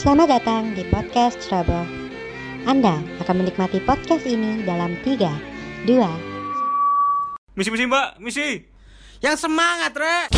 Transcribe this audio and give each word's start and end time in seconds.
Selamat 0.00 0.32
datang 0.32 0.72
di 0.72 0.80
podcast 0.88 1.36
Trouble. 1.44 1.84
Anda 2.64 3.04
akan 3.20 3.44
menikmati 3.44 3.84
podcast 3.84 4.24
ini 4.24 4.64
dalam 4.64 4.96
3, 5.04 5.28
2, 5.84 7.52
Misi 7.52 7.68
misi 7.68 7.84
mbak, 7.84 8.16
misi. 8.16 8.64
Yang 9.20 9.44
semangat, 9.44 9.92
Rek. 9.92 10.32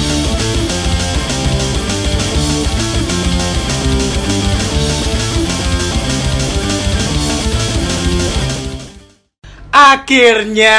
Akhirnya 9.70 10.78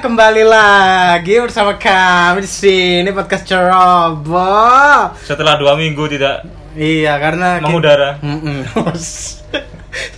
kembali 0.00 0.48
lagi 0.48 1.44
bersama 1.44 1.76
kami 1.76 2.40
di 2.40 2.48
sini 2.48 3.12
podcast 3.12 3.44
Ceroboh. 3.44 5.12
Setelah 5.20 5.60
dua 5.60 5.76
minggu 5.76 6.08
tidak 6.08 6.63
Iya, 6.74 7.22
karena 7.22 7.62
mengudara. 7.62 8.18
Mm-mm. 8.18 8.66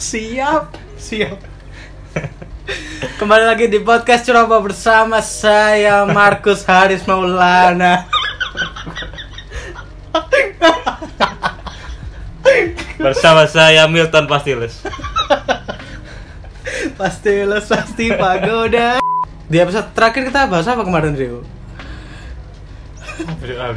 siap, 0.00 0.72
siap. 0.96 1.36
Kembali 3.20 3.44
lagi 3.44 3.68
di 3.68 3.76
podcast 3.84 4.24
Ceroboh 4.24 4.64
bersama 4.64 5.20
saya 5.20 6.08
Markus 6.08 6.64
Haris 6.64 7.04
Maulana. 7.04 8.08
Bersama 12.96 13.44
saya 13.44 13.84
Milton 13.84 14.24
Pastiles. 14.24 14.80
Pasti 16.96 17.44
les 17.44 17.68
pasti 17.68 18.08
pagoda. 18.16 18.96
Di 19.44 19.60
episode 19.60 19.92
terakhir 19.92 20.32
kita 20.32 20.48
bahas 20.48 20.64
apa 20.64 20.80
kemarin, 20.88 21.12
Rio? 21.12 21.55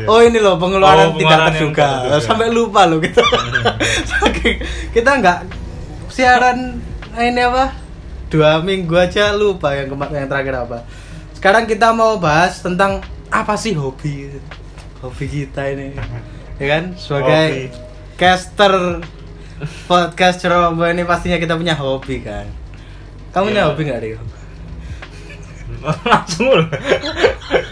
Oh 0.05 0.20
ini 0.20 0.38
loh 0.38 0.55
pengeluaran 0.55 1.11
Oh, 1.11 1.17
tidak 1.17 1.29
pengeluaran 1.29 1.53
yang 1.53 1.71
terduga. 1.71 2.20
Sampai 2.20 2.47
lupa 2.49 2.84
loh 2.85 2.99
kita. 2.99 3.21
Kita 4.95 5.11
nggak 5.16 5.39
siaran 6.09 6.80
ini 7.16 7.41
apa? 7.41 7.72
Dua 8.27 8.59
minggu 8.59 8.94
aja 8.94 9.31
lupa 9.31 9.73
yang 9.73 9.89
kemarin 9.89 10.23
yang 10.23 10.30
terakhir 10.30 10.55
apa. 10.59 10.77
Sekarang 11.33 11.64
kita 11.64 11.91
mau 11.91 12.19
bahas 12.19 12.59
tentang 12.59 12.99
apa 13.27 13.55
sih 13.55 13.72
hobi 13.72 14.27
hobi 14.99 15.25
kita 15.25 15.64
ini, 15.69 15.95
ya 16.58 16.67
kan? 16.67 16.83
Sebagai 16.94 17.71
Hobi. 17.71 18.16
caster 18.16 18.73
podcast 19.86 20.39
Ceroboh 20.39 20.86
ini 20.86 21.03
pastinya 21.03 21.36
kita 21.36 21.55
punya 21.55 21.73
hobi 21.73 22.19
kan. 22.19 22.44
Kamu 23.31 23.49
punya 23.49 23.64
Iya. 23.64 23.69
hobi 23.71 23.81
nggak 23.83 24.02
Rio? 24.02 24.19
Langsung 26.11 26.47
loh. 26.49 26.67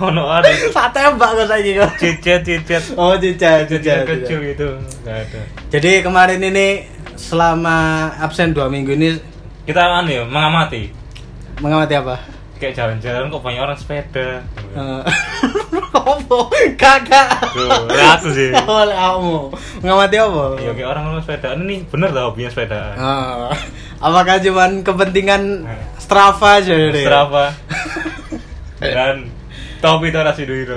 Ono 0.00 0.22
ada 0.28 0.48
Tak 0.72 0.94
tembak 0.94 1.30
kok 1.34 1.46
saya 1.48 1.86
cicet 1.98 2.40
cicet 2.42 2.82
Oh 2.98 3.14
cica, 3.16 3.64
cica, 3.66 4.04
kecil 4.06 4.38
gitu. 4.42 4.68
Ada. 5.04 5.40
Jadi 5.70 6.02
kemarin 6.02 6.40
ini 6.42 6.88
selama 7.14 8.10
absen 8.18 8.54
dua 8.54 8.66
minggu 8.66 8.94
ini 8.94 9.16
Kita 9.64 9.80
anu 9.80 10.10
ya, 10.12 10.22
mengamati. 10.28 10.92
mengamati 11.62 11.94
apa? 11.96 12.20
Kayak 12.60 12.74
jalan-jalan 12.76 13.32
kok 13.32 13.42
banyak 13.42 13.62
orang 13.62 13.78
sepeda. 13.78 14.42
Eh, 14.76 15.02
Apa? 16.04 16.38
Kakak. 16.76 17.28
Tuh 17.54 18.30
sih. 18.34 18.50
Oleh 18.68 18.96
kamu. 18.96 19.38
Mengamati 19.80 20.16
apa? 20.20 20.44
Iya, 20.60 20.70
kayak 20.76 20.88
orang 20.90 21.04
orang 21.08 21.22
sepeda. 21.24 21.48
Ini 21.56 21.76
bener 21.88 22.10
tau 22.12 22.28
hobinya 22.30 22.50
sepeda. 22.52 22.80
Ah, 22.98 23.48
apakah 24.02 24.36
cuman 24.42 24.84
kepentingan 24.84 25.64
Strava 25.96 26.60
aja 26.60 26.74
Rio? 26.76 26.92
Dan 28.92 29.16
topi 29.80 30.12
itu 30.12 30.18
rasi 30.20 30.42
itu. 30.44 30.76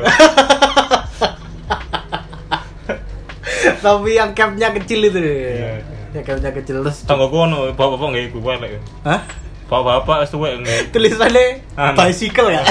Tapi 3.78 4.10
yang 4.16 4.32
capnya 4.32 4.72
kecil 4.74 5.00
itu. 5.08 5.20
Iya. 5.20 5.84
Ya 6.16 6.22
capnya 6.24 6.52
kecil 6.56 6.84
terus. 6.84 7.04
Tangga 7.04 7.28
kono, 7.28 7.68
bapak-bapak 7.74 8.08
nggak 8.16 8.26
ikut 8.32 8.42
balik. 8.42 8.72
Hah? 9.04 9.22
Bapak-bapak 9.68 10.18
itu 10.28 10.38
nggak. 10.40 10.80
Tulisannya 10.96 11.46
Anu. 11.76 11.96
bicycle 12.00 12.50
ya? 12.52 12.64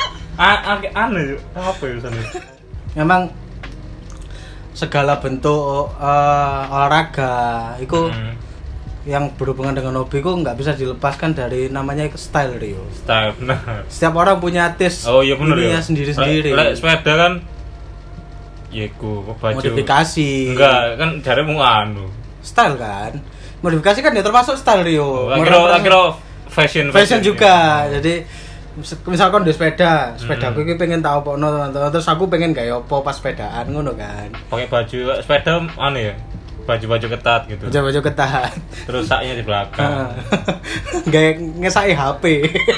Aneh 0.96 1.36
yuk. 1.36 1.40
Apa 1.54 1.82
ya 1.86 1.96
sana? 2.02 2.20
Memang 2.96 3.22
segala 4.74 5.20
bentuk 5.20 5.92
eh, 6.00 6.62
olahraga 6.72 7.34
itu 7.78 8.08
Hmm. 8.10 8.34
Yang 9.02 9.32
berhubungan 9.32 9.72
dengan 9.72 9.96
hobi 9.96 10.20
ku 10.20 10.34
nggak 10.34 10.54
bisa 10.54 10.72
dilepaskan 10.72 11.32
dari 11.32 11.66
namanya 11.66 12.04
style 12.12 12.56
Rio. 12.56 12.84
Style 12.92 13.32
benar. 13.34 13.84
Setiap 13.86 14.12
orang 14.14 14.36
punya 14.36 14.68
taste 14.70 15.04
Oh 15.04 15.20
iya 15.20 15.34
benar 15.34 15.56
ya. 15.56 15.80
sendiri-sendiri. 15.80 16.52
Lek- 16.52 16.66
lek 16.66 16.76
sepeda 16.76 17.12
kan 17.16 17.32
ya 18.68 18.86
ku 18.92 19.24
baju. 19.32 19.56
Modifikasi. 19.56 20.52
Enggak, 20.52 20.80
kan 20.96 21.08
jare 21.20 21.42
mau 21.42 21.58
anu. 21.58 22.06
Style 22.40 22.76
kan. 22.76 23.12
Modifikasi 23.60 23.98
kan 23.98 24.12
ya 24.12 24.20
termasuk 24.20 24.54
style 24.54 24.84
Rio. 24.84 25.04
Oh, 25.26 25.30
akhirnya 25.30 25.58
akhirnya 25.70 26.02
fashion 26.46 26.86
fashion 26.90 27.20
juga. 27.20 27.84
ya. 27.86 27.98
Jadi 27.98 28.24
mis- 28.72 29.00
misalkan 29.04 29.42
di 29.42 29.50
sepeda, 29.50 30.12
sepeda 30.14 30.46
Hmm. 30.46 30.52
aku 30.54 30.62
ini 30.62 30.76
pengen 30.76 31.00
tahu 31.00 31.20
apa 31.20 31.30
teman-teman 31.34 31.90
terus 31.90 32.06
aku 32.06 32.24
pengen 32.26 32.52
kayak 32.52 32.80
apa 32.80 32.96
pas 33.00 33.12
sepedaan 33.12 33.64
ngono 33.66 33.92
kan. 33.92 34.28
pakai 34.46 34.68
baju 34.68 34.98
sepeda 35.18 35.56
anu 35.74 35.98
ya. 35.98 36.14
Baju-baju 36.62 37.06
ketat 37.08 37.40
gitu. 37.46 37.64
Baju-baju 37.66 38.00
ketat. 38.02 38.52
Terus 38.84 39.04
saknya 39.04 39.34
di 39.34 39.42
belakang. 39.42 40.12
Gaya 41.06 41.30
ngesai 41.36 41.92
HP. 41.92 42.24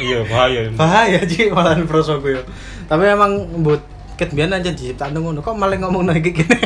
iya, 0.00 0.20
bahaya. 0.24 0.60
bahaya 0.72 1.18
sih 1.24 1.48
malah 1.48 1.76
proso 1.82 2.18
gue 2.18 2.40
tapi 2.82 3.04
emang 3.06 3.32
buat 3.58 3.80
ket 4.14 4.30
biar 4.30 4.48
aja 4.48 4.68
diciptakan 4.68 5.16
ngono 5.16 5.40
kok 5.40 5.56
malah 5.56 5.74
ngomong 5.76 6.04
lagi 6.04 6.28
gini 6.36 6.60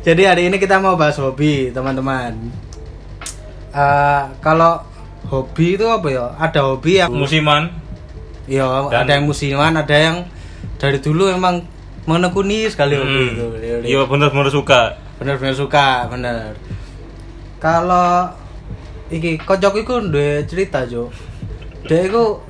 jadi 0.00 0.34
hari 0.34 0.42
ini 0.46 0.58
kita 0.58 0.76
mau 0.76 0.94
bahas 0.94 1.14
hobi 1.16 1.70
teman-teman 1.70 2.34
Eh, 3.70 4.22
kalau 4.40 4.82
hobi 5.24 5.78
itu 5.78 5.86
apa 5.86 6.08
ya 6.10 6.34
ada 6.34 6.66
hobi 6.66 6.98
yang 6.98 7.06
Musiman. 7.08 7.70
ya 8.44 8.66
Dan- 8.84 9.06
ada 9.06 9.12
yang 9.14 9.24
musiman 9.24 9.72
ada 9.72 9.94
yang 9.94 10.16
dari 10.74 10.98
dulu 10.98 11.30
emang 11.30 11.62
menekuni 12.02 12.66
sekali 12.66 12.98
hobi 12.98 13.06
Hmm. 13.06 13.30
itu 13.30 13.46
Iya, 13.86 14.10
bener-bener 14.10 14.50
suka. 14.50 14.98
Bener-bener 15.20 15.52
suka 15.52 16.08
bener 16.08 16.56
kalau 17.60 18.32
iki 19.08 19.36
kocok 19.36 19.74
iku 19.78 20.00
duwe 20.02 20.48
cerita 20.48 20.82
jo 20.82 21.12
dia 21.84 22.08
iku 22.08 22.40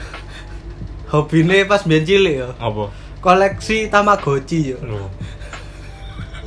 hobine 1.12 1.66
pas 1.66 1.82
biyen 1.82 2.06
cilik 2.06 2.34
ya 2.38 2.48
Apa? 2.56 2.94
koleksi 3.18 3.90
tamagotchi 3.90 4.72
yo 4.72 4.78
Loh. 4.80 5.10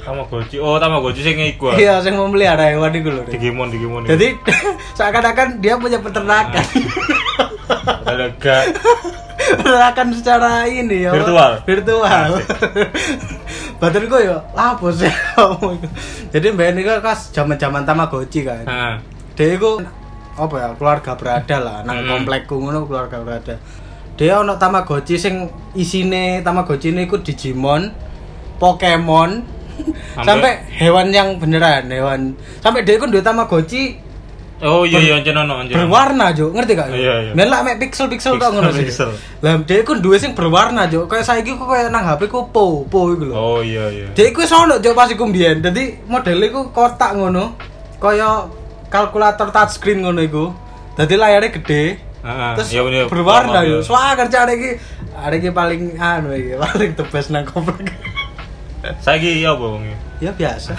Tamagotchi. 0.03 0.59
Oh, 0.59 0.75
Tamagotchi 0.75 1.23
sing 1.23 1.39
iku. 1.39 1.71
ah. 1.71 1.79
iya 1.79 1.95
yang 1.99 2.19
memelihara 2.19 2.67
hewan 2.67 2.91
iku 2.91 3.07
lho 3.09 3.23
Digimon, 3.23 3.71
Digimon. 3.71 4.03
jadi 4.03 4.35
seakan-akan 4.99 5.59
dia 5.59 5.79
punya 5.79 5.99
peternakan 5.99 6.59
ada 8.11 8.27
gak 8.35 8.63
peternakan 9.59 10.07
secara 10.11 10.67
ini 10.67 11.07
ya 11.07 11.11
Virtual? 11.11 11.51
virtual 11.63 12.29
badan 13.83 14.07
gue 14.07 14.21
ya? 14.23 14.37
Apa 14.53 14.87
sih? 14.89 15.11
Jadi 16.33 16.47
mbak 16.49 16.67
ini 16.71 16.81
kan 16.81 17.03
pas 17.03 17.19
zaman 17.27 17.57
zaman 17.57 17.83
tamagotchi 17.83 18.41
kan. 18.41 18.63
Heeh. 18.63 18.95
dia 19.33 19.47
itu 19.51 19.81
apa 20.33 20.55
ya 20.55 20.67
keluarga 20.73 21.11
berada 21.13 21.57
lah. 21.57 21.77
Nang 21.81 21.99
Hmm. 21.99 22.09
komplekku 22.09 22.55
ngono 22.55 22.85
keluarga 22.85 23.19
berada. 23.19 23.59
Dia 24.13 24.39
ono 24.39 24.55
tamagotchi 24.55 25.15
sing 25.15 25.45
isine 25.73 26.39
tamagotchi 26.39 26.89
ini 26.89 27.03
iku 27.03 27.19
Digimon 27.19 27.91
Pokemon. 28.57 29.41
Sampai- 30.27 30.69
hewan 30.71 31.09
yang 31.09 31.35
beneran 31.35 31.89
hewan. 31.89 32.37
Sampai 32.59 32.81
dia 32.81 32.95
iku 32.95 33.09
duwe 33.09 33.19
tamagotchi 33.19 33.97
Oh 34.63 34.87
iya 34.87 34.99
iya 35.03 35.13
anjen 35.19 35.35
ono 35.35 35.59
anjen. 35.59 35.75
berwarna 35.75 36.31
jo 36.31 36.47
ngerti 36.55 36.71
gak 36.79 36.87
Iya, 36.95 37.15
iya. 37.19 37.31
Biar 37.35 37.47
lah 37.51 37.59
mek 37.67 37.83
pixel 37.83 38.07
pixel 38.07 38.39
kok 38.39 38.55
ngono 38.55 38.71
sih 38.71 38.87
lah 39.43 39.59
dia 39.67 39.83
iku 39.83 39.99
duwe 39.99 40.15
sing 40.15 40.31
berwarna 40.31 40.87
jo 40.87 41.03
kayak 41.03 41.27
saiki 41.27 41.51
kok 41.59 41.67
kayak 41.67 41.91
nang 41.91 42.07
HP 42.07 42.31
ku 42.31 42.47
po 42.47 42.87
po 42.87 43.11
iku 43.11 43.27
lho 43.27 43.35
Oh 43.35 43.59
iya 43.59 43.91
iya. 43.91 44.07
dia 44.15 44.31
iku 44.31 44.47
sono 44.47 44.79
jo 44.79 44.95
pas 44.95 45.11
iku 45.11 45.27
mbiyen 45.27 45.59
dadi 45.59 45.99
modelnya 46.07 46.47
iku 46.47 46.71
kotak 46.71 47.11
ngono 47.19 47.59
kaya 47.99 48.47
kalkulator 48.87 49.51
touchscreen 49.51 50.07
ngono 50.07 50.23
iku 50.23 50.55
dadi 50.95 51.15
layarnya 51.19 51.51
gede 51.59 51.83
Heeh. 52.23 52.51
terus 52.55 52.71
iya, 52.71 52.81
bener. 52.87 53.11
berwarna 53.11 53.67
yo 53.67 53.79
iya. 53.79 53.79
soalnya 53.83 54.15
kerja 54.23 54.37
ada 54.47 54.53
iki 54.55 54.69
ada 55.11 55.35
iki 55.35 55.49
paling 55.51 55.81
anu 55.99 56.31
iki 56.31 56.55
paling 56.63 56.91
the 56.95 57.05
best 57.11 57.35
nang 57.35 57.43
komplek 57.43 57.91
Saiki 59.03 59.43
iya 59.43 59.55
apa 59.55 59.63
wong 59.63 59.83
ya 60.19 60.31
biasa 60.31 60.71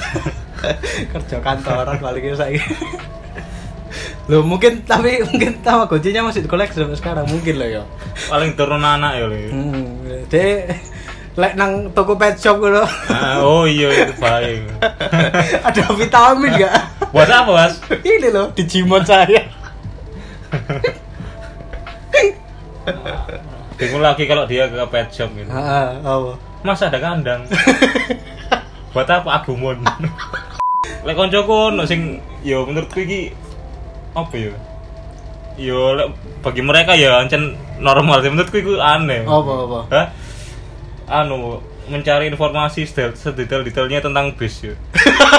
kerja 1.12 1.36
kantoran 1.44 2.00
paling 2.00 2.32
saya 2.32 2.60
Loh 4.24 4.40
mungkin 4.40 4.80
tapi 4.88 5.20
mungkin 5.28 5.60
tamagotchinya 5.60 6.24
masih 6.24 6.48
dikoleksi 6.48 6.80
sampai 6.80 6.96
sekarang 6.96 7.26
mungkin 7.28 7.60
loh 7.60 7.68
ya. 7.68 7.82
Paling 8.28 8.56
turun 8.56 8.80
anak 8.80 9.20
ya 9.20 9.24
lho. 9.28 9.38
Hmm, 9.52 10.04
deh 10.32 10.64
lek 11.34 11.52
nang 11.58 11.90
toko 11.92 12.14
pet 12.14 12.38
shop 12.38 12.62
gitu. 12.62 12.84
Ah, 13.10 13.42
oh 13.42 13.66
iya 13.66 13.90
itu 13.90 14.14
baik. 14.16 14.70
Ada 15.66 15.90
vitamin 15.92 16.52
gak? 16.62 16.74
Buat 17.10 17.30
apa, 17.30 17.50
Mas? 17.50 17.74
Ini 18.06 18.30
loh 18.30 18.54
Digimon 18.54 19.02
saya. 19.02 19.42
Bingung 23.74 24.02
lagi 24.02 24.24
kalau 24.30 24.46
dia 24.46 24.70
ke 24.70 24.78
pet 24.88 25.08
shop 25.10 25.34
gitu. 25.34 25.50
Heeh, 25.50 25.88
apa? 26.00 26.32
Mas 26.64 26.80
ada 26.80 26.96
kandang. 26.96 27.44
Buat 28.94 29.10
apa 29.10 29.42
Agumon? 29.42 29.84
lek 31.04 31.20
koncoku 31.20 31.76
sing 31.84 32.16
yo 32.40 32.64
menurutku 32.64 33.04
iki 33.04 33.28
apa 34.14 34.34
ya 34.34 34.54
yo 35.54 35.94
bagi 36.40 36.62
mereka 36.62 36.94
ya 36.94 37.18
ancen 37.18 37.54
normal 37.78 38.22
sih 38.22 38.30
menurutku 38.30 38.56
itu 38.56 38.78
aneh 38.78 39.22
Apa 39.22 39.52
apa? 39.60 39.80
Hah? 39.90 40.06
anu 41.04 41.60
mencari 41.84 42.26
informasi 42.26 42.88
sedetail- 42.88 43.12
sedetail-detailnya 43.12 44.00
tentang 44.00 44.32
bis 44.32 44.64
ya 44.64 44.72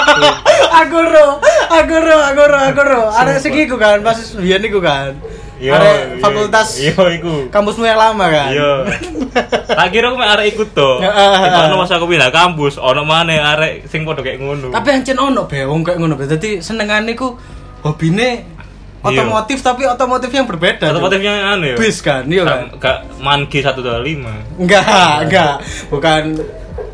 aku 0.80 0.98
ro, 0.98 1.42
aku 1.68 1.96
ro, 1.96 2.16
aku 2.22 2.42
ro, 2.44 2.58
aku 2.60 2.82
ro. 2.82 3.02
Ada 3.10 3.40
segi 3.40 3.66
ku 3.66 3.76
kan, 3.76 4.00
pas 4.00 4.14
biyen 4.36 4.62
iku 4.62 4.78
kan. 4.78 5.16
Ada 5.56 5.88
iya, 6.12 6.20
fakultas 6.20 6.76
iya 6.76 6.92
iku 7.10 7.48
kampusmu 7.48 7.82
yang 7.82 7.96
lama 7.96 8.28
kan. 8.28 8.52
iya 8.52 8.72
tak 9.66 9.88
kira 9.88 10.12
aku 10.12 10.20
arek 10.20 10.46
ikut 10.52 10.68
to. 10.70 10.90
Tiba 11.42 11.76
pas 11.76 11.90
aku 11.90 12.04
pindah 12.06 12.28
kampus 12.30 12.76
ono 12.76 13.02
maneh 13.02 13.40
arek 13.40 13.88
sing 13.88 14.04
padha 14.04 14.20
kayak 14.20 14.36
ngono 14.38 14.68
Tapi 14.68 14.88
ancen 14.92 15.16
ono 15.16 15.48
be 15.48 15.64
wong 15.64 15.80
kayak 15.80 15.98
ngono 15.98 16.14
be. 16.14 16.28
Dadi 16.28 16.60
senengane 16.60 17.16
ku 17.16 17.34
hobine 17.82 18.55
Iya. 19.06 19.22
otomotif 19.22 19.58
tapi 19.60 19.82
otomotif 19.84 20.30
yang 20.30 20.44
berbeda. 20.44 20.84
Cuk. 20.84 20.92
otomotifnya 20.92 21.32
anu 21.50 21.64
ya 21.66 21.76
bis 21.76 21.98
kan, 21.98 22.22
iya 22.24 22.42
kan? 22.42 22.74
gak 22.76 22.96
mangi 23.18 23.58
125 23.60 24.58
Enggak, 24.58 24.84
enggak. 25.22 25.54
Bukan 25.86 26.22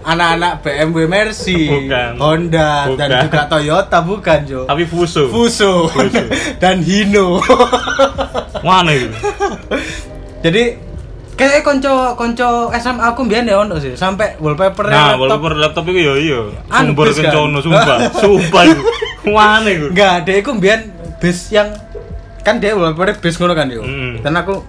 anak-anak 0.03 0.53
BMW 0.61 1.07
Mercy, 1.07 1.59
Bukan. 1.65 2.19
Honda 2.19 2.91
dan 2.93 3.09
Bukan. 3.09 3.23
juga 3.25 3.41
Toyota 3.47 3.99
bukan, 4.01 4.39
Jo. 4.43 4.61
tapi 4.65 4.83
Fuso 4.83 5.27
Fuso, 5.27 5.87
Fuso. 5.87 6.23
dan 6.63 6.81
Hino. 6.81 7.39
mana 8.63 8.91
itu 8.91 9.11
Jadi 10.41 10.63
kayak 11.33 11.63
konco 11.63 12.15
konco 12.15 12.49
SMA 12.73 13.03
aku 13.05 13.25
mbiyen 13.25 13.47
ya 13.47 13.59
ono 13.59 13.75
sih, 13.77 13.95
sampai 13.95 14.37
wallpaper 14.37 14.87
nah 14.87 15.17
walaupun 15.17 15.55
laptop 15.57 15.89
itu 15.89 16.01
ya 16.01 16.15
iya 16.15 16.41
Anu, 16.69 16.93
sumber 16.93 17.07
kan? 17.09 17.17
kencono 17.17 17.59
sumpah 17.59 17.97
sumpah 18.13 18.63
mana 19.29 19.67
itu 19.67 19.87
Enggak, 19.89 20.15
dia 20.23 20.35
iku 20.37 20.51
mbiyen 20.53 20.81
bis 21.19 21.51
yang 21.51 21.71
kan 22.43 22.59
dia 22.59 22.75
wallpaper 22.75 23.19
bis 23.19 23.39
ngono 23.39 23.55
kan 23.55 23.71
yo. 23.71 23.83
Dan 24.19 24.35
aku 24.35 24.61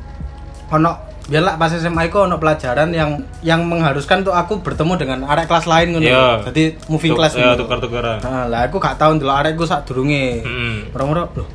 ono 0.70 0.92
biar 1.24 1.40
lah 1.40 1.56
pas 1.56 1.72
SMA 1.72 2.12
iku 2.12 2.28
ono 2.28 2.36
pelajaran 2.36 2.92
yang 2.92 3.16
yang 3.40 3.64
mengharuskan 3.64 4.28
tuh 4.28 4.36
aku 4.36 4.60
bertemu 4.60 4.94
dengan 5.00 5.20
arek 5.26 5.48
kelas 5.48 5.66
lain 5.66 5.96
ngono. 5.96 6.04
Iya. 6.06 6.26
Jadi 6.52 6.64
moving 6.88 7.16
Tuk- 7.16 7.20
class 7.20 7.34
ngono. 7.34 7.56
tukar-tukaran 7.56 8.18
Nah, 8.20 8.46
lah 8.52 8.68
aku 8.68 8.76
gak 8.78 9.00
tau 9.00 9.16
ndelok 9.16 9.38
arekku 9.40 9.64
sak 9.64 9.88
durunge. 9.88 10.44
Mm. 10.44 10.92
Orang-orang 10.92 11.32
loh, 11.34 11.48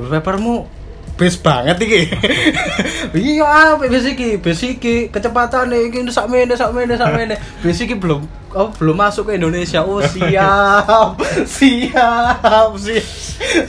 wallpapermu 0.00 0.80
bis 1.20 1.36
banget 1.36 1.76
iki. 1.84 2.08
iya, 3.36 3.76
apa 3.76 3.84
bis 3.92 4.08
iki? 4.08 4.40
Bis 4.40 4.64
iki 4.64 5.12
kecepatan 5.12 5.68
iki 5.68 6.00
sak 6.08 6.32
mene 6.32 6.56
sak 6.56 6.72
mene 6.72 6.96
sak 6.96 7.12
mene. 7.12 7.36
Bis 7.60 7.76
iki 7.76 8.00
belum 8.00 8.24
oh, 8.56 8.72
belum 8.80 8.96
masuk 8.96 9.28
ke 9.28 9.36
Indonesia. 9.36 9.84
Oh, 9.84 10.00
siap. 10.00 11.20
siap. 11.44 12.72
Siap. 12.80 12.80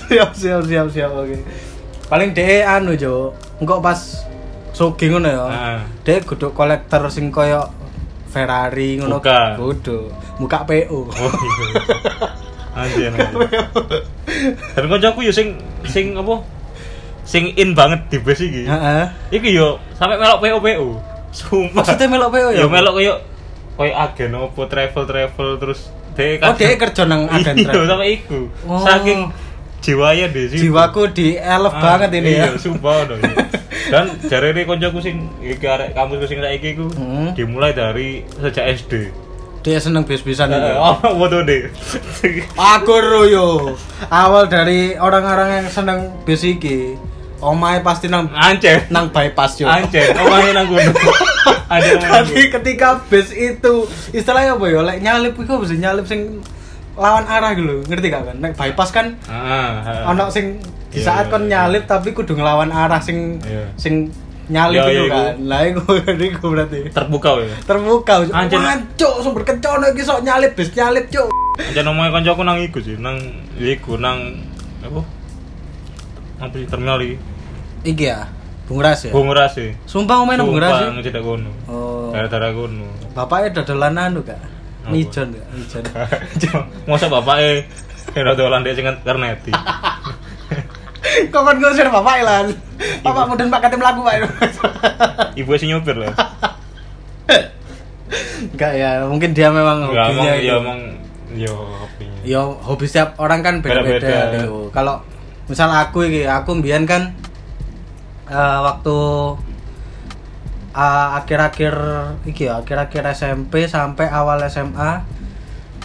Siap 0.07 0.31
siap 0.31 0.62
siap 0.63 0.88
siap 0.95 1.12
oke. 1.12 1.38
Paling 2.12 2.36
deh 2.36 2.60
anu, 2.62 2.92
Jo. 2.94 3.31
Engko 3.58 3.80
pas 3.80 4.28
sogi 4.72 5.08
ngono 5.08 5.25
ya. 5.25 5.44
Ah. 5.44 5.80
Dek 6.04 6.28
kudu 6.28 6.52
kolektor 6.52 7.08
sing 7.08 7.30
koyo 7.30 7.63
Ferrari 8.28 9.00
ngono. 9.00 9.18
Bukan. 9.18 9.50
Kudu. 9.56 10.00
Muka 10.38 10.66
PO. 10.66 11.08
oh 12.72 12.86
iya 12.96 13.12
anjir 13.12 13.12
dan 14.72 14.86
kancaku 14.88 15.19
ya 15.22 15.30
sing 15.30 15.60
sing 15.84 16.16
apa 16.16 16.40
sing 17.22 17.52
in 17.54 17.75
banget 17.75 18.00
di 18.08 18.18
bis 18.18 18.40
iki 18.40 18.64
Heeh. 18.64 19.04
iki 19.30 19.52
yo 19.52 19.75
sampai 19.94 20.16
melok 20.16 20.40
PO 20.40 20.57
PO 20.57 20.88
sumpah 21.30 21.84
Maksudnya 21.84 22.07
melok 22.07 22.30
PO 22.31 22.48
ya? 22.50 22.64
yo 22.64 22.72
melok 22.72 22.94
koyo 22.96 23.14
koyo 23.75 23.92
agen 23.94 24.31
opo 24.34 24.66
travel 24.66 25.04
travel 25.04 25.50
terus 25.57 25.92
dia 26.16 26.40
Oh, 26.40 26.56
dia 26.56 26.80
kerja 26.80 27.04
nang 27.04 27.28
agen 27.28 27.54
iya 27.54 27.68
travel. 27.68 27.86
sampai 27.86 28.10
iku 28.16 28.40
Oh. 28.64 28.80
saking 28.80 29.19
jiwanya 29.81 30.30
di 30.30 30.42
situ 30.48 30.62
Jiwaku 30.63 31.10
di 31.10 31.36
elef 31.36 31.74
Ah, 31.74 31.81
banget 31.83 32.10
ini 32.16 32.31
ya. 32.31 32.45
iya, 32.45 32.56
sumpah 32.56 33.04
no, 33.04 33.18
iya. 33.18 33.33
dan 33.89 34.06
jare 34.24 34.50
ini 34.51 34.62
koncoku 34.63 34.98
sing 34.98 35.16
iki 35.39 35.66
arek 35.66 35.92
kampusku 35.92 36.25
sing 36.25 36.38
saiki 36.38 36.74
iku 36.75 36.86
Hmm. 36.92 37.33
dimulai 37.33 37.72
dari 37.72 38.22
sejak 38.31 38.66
SD 38.78 38.94
Dia 39.62 39.78
seneng 39.78 40.01
bis-bisan 40.04 40.50
itu. 40.50 40.69
oh 40.75 40.98
foto 40.98 41.42
deh 41.42 41.69
Aku 42.56 42.94
royo. 42.94 43.78
Awal 44.07 44.45
dari 44.48 44.94
orang-orang 44.95 45.62
yang 45.62 45.68
seneng 45.68 46.00
bis 46.24 46.42
iki, 46.42 46.98
omae 47.38 47.78
pasti 47.80 48.06
nang 48.06 48.30
Ancer. 48.31 48.89
nang 48.89 49.10
bypass 49.10 49.57
yo. 49.57 49.66
Ancer. 49.66 50.13
Omahnya 50.16 50.51
nang 50.56 50.68
gunung. 50.68 50.98
Omahnya 51.69 52.25
Jadi 52.25 52.42
ketika 52.51 53.06
bis 53.06 53.30
itu 53.31 53.74
istilahnya 54.10 54.57
apa 54.57 54.66
ya? 54.66 54.81
Lek 54.83 54.98
nyalip 55.00 55.33
iku 55.36 55.54
bisa 55.57 55.74
nyalip 55.74 56.04
sing 56.04 56.42
lawan 57.01 57.25
arah 57.25 57.51
gitu, 57.51 57.81
ngerti 57.83 58.07
gak 58.07 58.24
kan? 58.24 58.38
Nek 58.38 58.53
bypass 58.53 58.89
kan 58.89 59.18
Ah, 59.25 59.81
ah. 59.81 60.09
ono 60.09 60.30
sing 60.30 60.62
di 60.88 61.00
Iya, 61.00 61.03
saat 61.03 61.25
iya, 61.25 61.31
kon 61.31 61.44
iya. 61.44 61.65
nyalip 61.65 61.83
tapi 61.83 62.12
kudu 62.12 62.31
ngelawan 62.31 62.69
arah 62.69 63.00
sing 63.00 63.42
Iya. 63.42 63.74
sing 63.75 64.13
nyalip 64.48 64.77
Iya, 64.77 64.92
itu 64.92 65.03
iku. 65.03 65.15
kan. 65.18 65.36
Lah 65.44 65.62
iku 65.63 65.81
iku 66.30 66.45
berarti. 66.48 66.80
terbuka 66.89 67.30
ya. 67.39 67.57
terbuka 67.62 68.13
Anjir. 68.30 68.57
Mancuk 68.57 69.13
sumber 69.19 69.44
kencono 69.44 69.86
iki 69.88 70.03
sok 70.03 70.21
nyalip 70.21 70.53
bis 70.53 70.69
nyalip 70.71 71.07
cuk 71.07 71.27
Ancer 71.57 71.83
omahnya 71.83 72.12
koncoku 72.12 72.42
nang 72.42 72.57
iku 72.59 72.80
sih, 72.80 72.95
nang 72.95 73.18
iku 73.56 73.95
nang 73.95 74.39
apa? 74.80 75.01
Sih 76.50 76.65
terminal 76.65 76.97
iki? 77.00 77.15
iki 77.83 78.06
ya 78.06 78.25
Bung 78.65 78.80
Ras 78.80 79.04
ya 79.04 79.12
sih. 79.51 79.69
sumpah 79.83 80.21
omae 80.21 80.36
nang 80.36 80.47
Bung 80.47 80.57
Ras 80.57 80.71
ya? 80.71 80.77
Sumpah, 80.81 80.95
ngecedak 80.95 81.21
kono. 81.21 81.51
oh 81.68 82.09
Daerah-daerah 82.12 82.51
kono. 82.51 82.88
bapaknya 83.12 83.50
dodolan 83.54 83.95
anu 83.95 84.19
gak? 84.21 84.39
Mijon 84.89 85.28
gak 85.30 85.45
mijon 85.54 85.83
Masa 86.89 87.06
bapaknya 87.06 87.68
kena 88.12 88.33
dolan 88.33 88.66
dek 88.66 88.74
sing 88.74 88.86
kerneti. 89.06 89.54
kok 91.33 91.42
kan 91.44 91.56
ngusir 91.57 91.88
bapak 91.89 92.24
lan 92.24 92.45
bapak 93.04 93.24
mudun 93.28 93.51
pak 93.51 93.60
kate 93.68 93.75
mlaku 93.75 94.00
pak 94.01 94.16
Ibu 95.39 95.51
sing 95.57 95.74
nyopir 95.74 95.98
lah. 95.98 96.13
enggak 98.51 98.72
ya 98.74 98.89
mungkin 99.07 99.31
dia 99.31 99.48
memang 99.51 99.92
Enggak 99.92 100.07
emang 100.12 100.25
hobinya 100.28 100.33
ya 100.38 100.54
emang 100.60 100.80
yo 101.31 101.54
hobinya. 101.56 102.19
ya 102.28 102.42
hobi 102.44 102.86
setiap 102.86 103.16
orang 103.18 103.39
kan 103.39 103.56
beda-beda 103.63 104.36
gitu. 104.36 104.68
kalau 104.75 105.00
misal 105.48 105.72
aku 105.72 106.04
iki 106.06 106.28
aku 106.28 106.60
mbiyen 106.60 106.83
kan 106.83 107.16
eh, 108.28 108.60
waktu 108.62 108.95
eh, 110.71 111.07
akhir-akhir 111.19 111.73
iki 112.25 112.47
ya 112.47 112.63
akhir-akhir 112.63 113.03
SMP 113.12 113.68
sampai 113.68 114.07
awal 114.07 114.39
SMA 114.47 115.21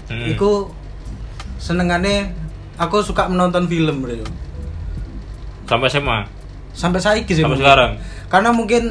Hmm. 0.06 0.22
Iku 0.22 0.70
senengane 1.58 2.30
aku 2.78 3.02
suka 3.02 3.26
menonton 3.26 3.66
film 3.66 4.06
bro. 4.06 4.22
sampai 5.66 5.90
SMA. 5.90 6.18
Sampai 6.70 7.02
saiki 7.02 7.34
sih. 7.34 7.42
Sampai 7.42 7.58
mungkin. 7.58 7.66
sekarang. 7.66 7.90
Karena 8.30 8.50
mungkin 8.54 8.82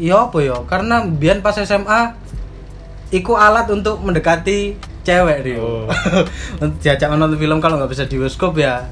ya 0.00 0.24
apa 0.32 0.38
ya? 0.40 0.56
Karena 0.64 1.04
biyen 1.04 1.44
pas 1.44 1.52
SMA 1.52 2.16
iku 3.12 3.36
alat 3.36 3.68
untuk 3.68 4.00
mendekati 4.00 4.80
cewek 5.04 5.44
Rio. 5.44 5.84
Oh. 5.84 5.84
Diajak 6.80 7.12
nonton 7.12 7.36
film 7.36 7.60
kalau 7.60 7.76
nggak 7.76 7.92
bisa 7.92 8.08
di 8.08 8.16
bioskop 8.16 8.56
ya 8.56 8.88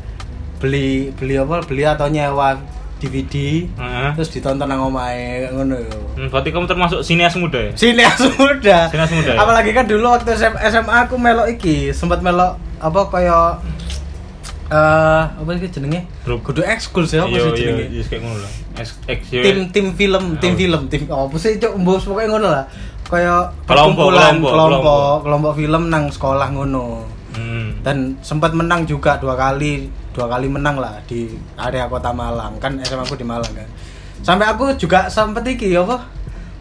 beli 0.61 1.09
beli 1.17 1.41
apa? 1.41 1.65
Beli 1.65 1.89
atau 1.89 2.13
nyewa 2.13 2.61
DVD 3.03 3.67
Heeh. 3.69 4.09
terus 4.15 4.31
ditonton 4.31 4.65
nang 4.65 4.87
omahe 4.87 5.51
ngono 5.51 5.75
yo. 5.75 5.99
Hmm, 6.15 6.31
berarti 6.31 6.49
kamu 6.49 6.65
termasuk 6.65 7.03
sinias 7.03 7.35
muda 7.35 7.59
ya? 7.59 7.73
Sineas 7.75 8.15
muda. 8.39 8.87
Sineas 8.87 9.11
muda, 9.11 9.31
ya? 9.35 9.39
Apalagi 9.39 9.75
kan 9.75 9.85
dulu 9.85 10.07
waktu 10.07 10.31
SM 10.31 10.55
SMA 10.63 10.97
aku 11.03 11.19
melok 11.19 11.51
iki, 11.51 11.91
sempat 11.91 12.23
melok 12.23 12.55
apa 12.79 13.01
kaya 13.09 13.59
eh 14.71 15.23
apa 15.29 15.49
sih 15.59 15.69
jenenge? 15.69 16.07
Grup. 16.23 16.41
Kudu 16.43 16.63
ekskul 16.63 17.05
sih 17.05 17.19
apa 17.19 17.29
Iya, 17.29 17.43
sih 17.43 17.51
iya, 17.51 17.59
jenenge? 17.59 17.85
iya, 17.91 18.03
kayak 18.07 18.23
ngono 18.23 18.39
lah. 18.39 18.53
Yo, 19.29 19.43
Tim 19.43 19.59
tim 19.69 19.87
film, 19.93 20.25
tim 20.41 20.53
Oh. 20.53 20.57
film, 20.57 20.83
tim 20.89 21.03
apa 21.07 21.35
sih 21.37 21.61
cuk 21.61 21.73
mbos 21.77 22.07
pokoknya 22.07 22.29
ngono 22.31 22.49
lah. 22.49 22.65
Kaya 23.05 23.53
kelompok, 23.69 24.09
kelompok. 24.41 25.21
kelompok 25.21 25.53
film 25.53 25.83
nang 25.89 26.09
sekolah 26.09 26.49
ngono. 26.49 27.05
Dan 27.83 28.15
sempat 28.23 28.55
menang 28.55 28.87
juga 28.87 29.19
dua 29.19 29.35
kali, 29.35 29.91
dua 30.15 30.31
kali 30.31 30.47
menang 30.47 30.79
lah 30.79 31.03
di 31.07 31.27
area 31.59 31.91
kota 31.91 32.15
Malang. 32.15 32.63
Kan 32.63 32.79
SMA 32.87 33.03
aku 33.03 33.19
di 33.19 33.27
Malang 33.27 33.51
kan. 33.51 33.69
Sampai 34.23 34.47
aku 34.47 34.71
juga 34.79 35.11
sempat 35.11 35.43
iki 35.43 35.75
apa? 35.75 36.07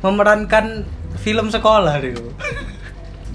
Memerankan 0.02 0.82
film 1.22 1.54
sekolah 1.54 1.94
itu. 2.02 2.26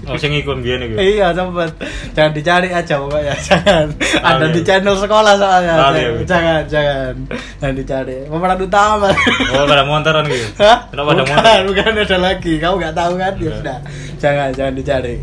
Oh, 0.05 0.15
sing 0.15 0.29
ikut 0.31 0.61
biyen 0.61 0.79
iku. 0.87 0.95
Iya 0.95 1.33
sempat. 1.33 1.73
Jangan 2.13 2.31
dicari 2.31 2.69
aja 2.69 2.95
pokoknya. 3.01 3.33
Jangan. 3.49 3.85
Ada 4.23 4.45
Lali 4.45 4.55
di 4.55 4.61
channel 4.61 4.95
sekolah 4.95 5.33
soalnya. 5.35 5.73
Lali 5.73 5.99
Jangan, 5.99 6.13
aku. 6.13 6.23
jangan, 6.23 6.61
jangan. 6.69 7.13
Jangan 7.57 7.75
dicari. 7.75 8.17
Pemeran 8.29 8.59
utama. 8.61 9.09
Oh, 9.57 9.65
pada 9.65 9.83
montaran 9.83 10.23
gitu. 10.29 10.47
Hah? 10.61 10.85
Kenapa 10.93 11.09
ada 11.11 11.23
bukan, 11.25 11.35
montar? 11.35 11.59
bukan 11.65 11.91
ada 11.97 12.17
lagi. 12.21 12.53
Kamu 12.61 12.75
nggak 12.77 12.95
tahu 12.95 13.13
kan? 13.17 13.33
Ya 13.41 13.51
sudah. 13.57 13.77
Jangan, 14.21 14.49
jangan 14.53 14.73
dicari. 14.77 15.15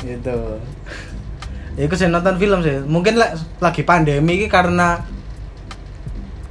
Gitu. 0.00 0.38
Ya, 1.80 1.88
aku 1.88 1.96
sih 1.96 2.12
nonton 2.12 2.36
film 2.36 2.60
sih. 2.60 2.84
Mungkin 2.84 3.16
lah 3.16 3.32
lagi 3.56 3.88
pandemi 3.88 4.36
ini 4.36 4.52
karena 4.52 5.00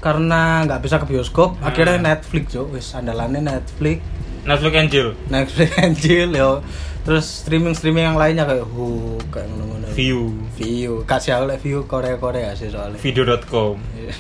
karena 0.02 0.66
nggak 0.66 0.82
bisa 0.82 0.98
ke 0.98 1.06
bioskop, 1.06 1.60
Hmm. 1.60 1.70
akhirnya 1.70 2.02
Netflix 2.02 2.56
yo, 2.56 2.66
wis 2.72 2.98
andalannya 2.98 3.46
Netflix. 3.46 4.02
Netflix 4.48 4.74
and 4.74 4.90
chill. 4.90 5.10
Netflix 5.30 5.70
and 5.78 5.94
chill 5.94 6.32
yo. 6.34 6.66
Terus 7.06 7.46
streaming 7.46 7.78
streaming 7.78 8.10
yang 8.10 8.18
lainnya 8.18 8.50
kayak 8.50 8.66
Hu 8.74 9.20
kayak 9.30 9.46
ngono-ngono. 9.54 9.86
View. 9.94 10.34
View. 10.58 11.04
Kasih 11.06 11.38
aku 11.38 11.54
view 11.62 11.80
Korea 11.86 12.18
Korea 12.18 12.56
sih 12.58 12.72
soalnya. 12.74 12.98
Video.com. 12.98 13.78
Iya. 13.94 14.14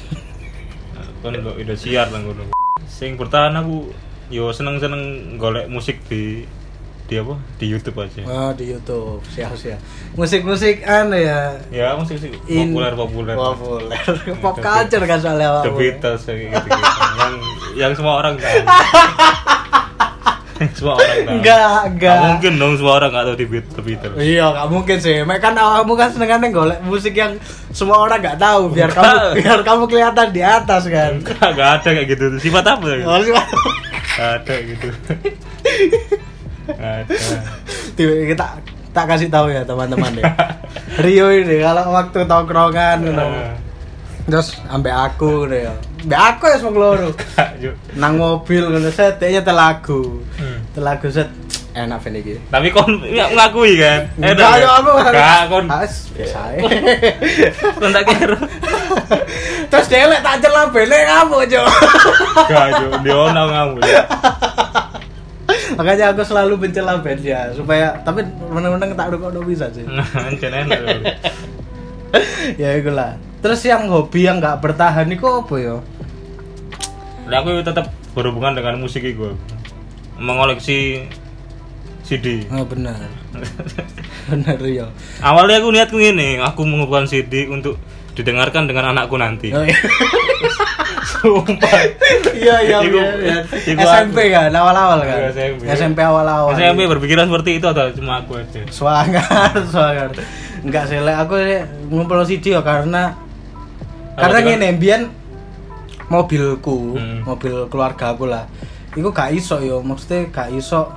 Kan 1.26 1.36
kok 1.36 1.56
udah 1.58 1.78
siar 1.80 2.08
lah 2.14 2.22
ngono. 2.22 2.54
Sing 2.86 3.18
bertahan 3.18 3.58
aku 3.58 3.90
yo 4.30 4.54
seneng-seneng 4.54 5.36
golek 5.42 5.66
musik 5.72 6.06
di 6.06 6.46
di 7.10 7.18
apa? 7.18 7.36
Di 7.58 7.66
YouTube 7.66 7.98
aja. 7.98 8.22
Oh 8.24 8.52
di 8.54 8.70
YouTube 8.70 9.26
siap 9.28 9.58
siap. 9.58 9.82
Musik 10.14 10.46
musik 10.46 10.86
aneh 10.86 11.26
ya. 11.26 11.42
Ya 11.74 11.88
musik 11.98 12.22
musik 12.22 12.38
populer 12.38 12.94
populer. 13.02 13.36
Populer. 13.36 13.98
Pop 14.38 14.56
culture 14.56 15.04
kan 15.04 15.18
soalnya 15.18 15.66
The. 15.66 15.74
Beatles 15.74 16.22
kayak 16.24 16.54
gitu, 16.54 16.68
yang 16.70 17.34
yang 17.76 17.92
semua 17.94 18.14
orang 18.18 18.38
tahu. 18.38 18.62
Semua 20.76 20.92
orang 20.94 21.24
tahu. 21.24 21.36
Enggak, 21.40 21.80
enggak. 21.88 22.12
Nggak 22.12 22.28
mungkin 22.28 22.52
dong 22.60 22.74
semua 22.76 22.94
orang 23.00 23.10
nggak 23.10 23.26
tahu 23.26 23.36
di 23.40 23.48
Beat- 23.48 23.72
The 23.72 23.82
Beatles. 23.82 24.18
Iya, 24.20 24.46
gak 24.52 24.68
mungkin 24.68 24.98
sih. 25.00 25.16
Mek 25.24 25.40
kan 25.40 25.56
awakmu 25.56 25.96
kan 25.96 26.12
senengannya 26.12 26.52
golek 26.52 26.84
musik 26.84 27.16
yang 27.16 27.40
semua 27.72 28.04
orang 28.04 28.20
gak 28.20 28.36
tahu 28.36 28.68
biar 28.68 28.92
kamu 28.92 29.40
biar 29.40 29.60
kamu 29.64 29.88
kelihatan 29.88 30.28
di 30.36 30.44
atas 30.44 30.84
kan. 30.86 31.16
Enggak, 31.16 31.56
enggak 31.56 31.70
ada 31.80 31.90
kayak 31.96 32.08
gitu. 32.12 32.24
Sifat 32.44 32.76
apa? 32.76 32.86
ya? 32.92 33.08
Oh. 33.08 33.24
Nggak 33.24 33.40
ada 34.20 34.56
gitu. 34.60 34.88
Ada. 36.78 37.14
Tiba 37.98 38.14
kita 38.30 38.46
tak 38.90 39.06
kasih 39.06 39.30
tahu 39.30 39.54
ya 39.54 39.62
teman-teman 39.66 40.12
deh. 40.18 40.26
Rio 41.04 41.30
ini 41.32 41.62
kalau 41.62 41.94
waktu 41.94 42.20
tongkrongan. 42.26 42.98
Ah. 43.16 43.54
Terus 44.30 44.58
ambek 44.70 44.94
aku 44.94 45.50
deh. 45.50 45.70
Ambek 46.06 46.20
aku 46.20 46.44
ya 46.50 46.58
semua 46.62 46.78
loro. 46.78 47.10
Nang 48.02 48.14
mobil 48.18 48.64
ngono 48.66 48.90
set 48.94 49.18
kayaknya 49.22 49.42
telagu. 49.46 50.22
Hmm. 50.38 50.60
Telagu 50.74 51.08
set 51.10 51.30
enak 51.74 52.02
fan 52.02 52.18
iki. 52.18 52.36
Tapi 52.50 52.68
kon 52.74 53.00
nggak 53.00 53.30
ngakui 53.38 53.78
kan? 53.78 54.02
Enggak, 54.18 54.54
yo 54.60 54.70
aku 54.74 54.92
Enggak, 55.00 55.42
kon. 55.48 55.66
As, 55.70 55.94
biasa 56.12 56.40
ae. 56.52 56.60
Kon 57.78 57.92
tak 57.94 58.04
kira. 58.10 58.38
Terus 59.70 59.88
dia 59.88 60.10
lek 60.10 60.22
tak 60.26 60.42
celah 60.42 60.66
bene 60.74 60.98
kamu, 61.06 61.38
Jo. 61.46 61.64
Enggak, 62.50 62.68
Juk. 62.82 62.92
Dia 63.06 63.16
ono 63.16 63.44
ngamu. 63.48 63.78
Makanya 65.80 66.12
aku 66.12 66.28
selalu 66.28 66.60
mencela 66.60 67.00
band 67.00 67.24
ya 67.24 67.56
supaya 67.56 67.96
tapi 68.04 68.28
menang-menang 68.52 69.00
tak 69.00 69.16
rukuk 69.16 69.32
bisa 69.48 69.72
sih. 69.72 69.88
Enak. 69.88 70.12
ya 72.62 72.76
itulah. 72.76 73.16
Terus 73.40 73.64
yang 73.64 73.88
hobi 73.88 74.28
yang 74.28 74.44
nggak 74.44 74.60
bertahan 74.60 75.08
itu 75.08 75.24
apa 75.24 75.56
ya? 75.56 75.80
Nah, 77.32 77.40
aku 77.40 77.64
tetap 77.64 77.96
berhubungan 78.12 78.60
dengan 78.60 78.76
musik 78.84 79.08
itu. 79.08 79.40
Mengoleksi 80.20 81.08
CD. 82.04 82.44
Oh 82.52 82.68
benar. 82.68 83.00
benar 84.28 84.60
ya. 84.60 84.92
Awalnya 85.24 85.64
aku 85.64 85.70
niatku 85.72 85.96
ini, 85.96 86.44
aku 86.44 86.68
mengumpulkan 86.68 87.08
CD 87.08 87.48
untuk 87.48 87.80
didengarkan 88.20 88.68
dengan 88.68 88.92
anakku 88.92 89.16
nanti. 89.16 89.56
Oh, 89.56 89.64
iya. 89.64 89.80
Sumpah. 91.20 91.80
iya 92.34 92.56
iya 92.62 92.78
iya, 92.82 93.06
iya. 93.20 93.38
SMP 93.76 94.30
kan 94.30 94.48
awal-awal 94.50 95.00
kan. 95.02 95.30
SMP. 95.30 95.62
SMP 95.68 96.00
awal-awal. 96.00 96.54
SMP 96.54 96.88
berpikiran 96.88 97.26
seperti 97.26 97.58
itu 97.58 97.66
atau 97.66 97.92
cuma 97.92 98.20
aku 98.20 98.36
aja? 98.36 98.64
Swangar, 98.70 99.52
swangar. 99.72 100.10
Enggak 100.60 100.84
sih, 100.86 100.98
lek 100.98 101.18
aku 101.18 101.36
sih 101.38 101.60
ngumpul 101.86 102.24
CD 102.24 102.52
ya 102.52 102.62
karena 102.62 103.16
Apa 104.12 104.32
karena 104.32 104.40
ngene 104.46 104.68
mbiyen 104.74 105.02
mobilku, 106.08 106.96
Hmm. 106.96 107.22
mobil 107.24 107.68
keluarga 107.68 108.12
aku 108.12 108.26
lah. 108.26 108.50
Iku 108.92 109.10
gak 109.10 109.32
iso 109.32 109.60
yo, 109.60 109.80
maksudnya 109.80 110.28
gak 110.28 110.50
iso 110.52 110.90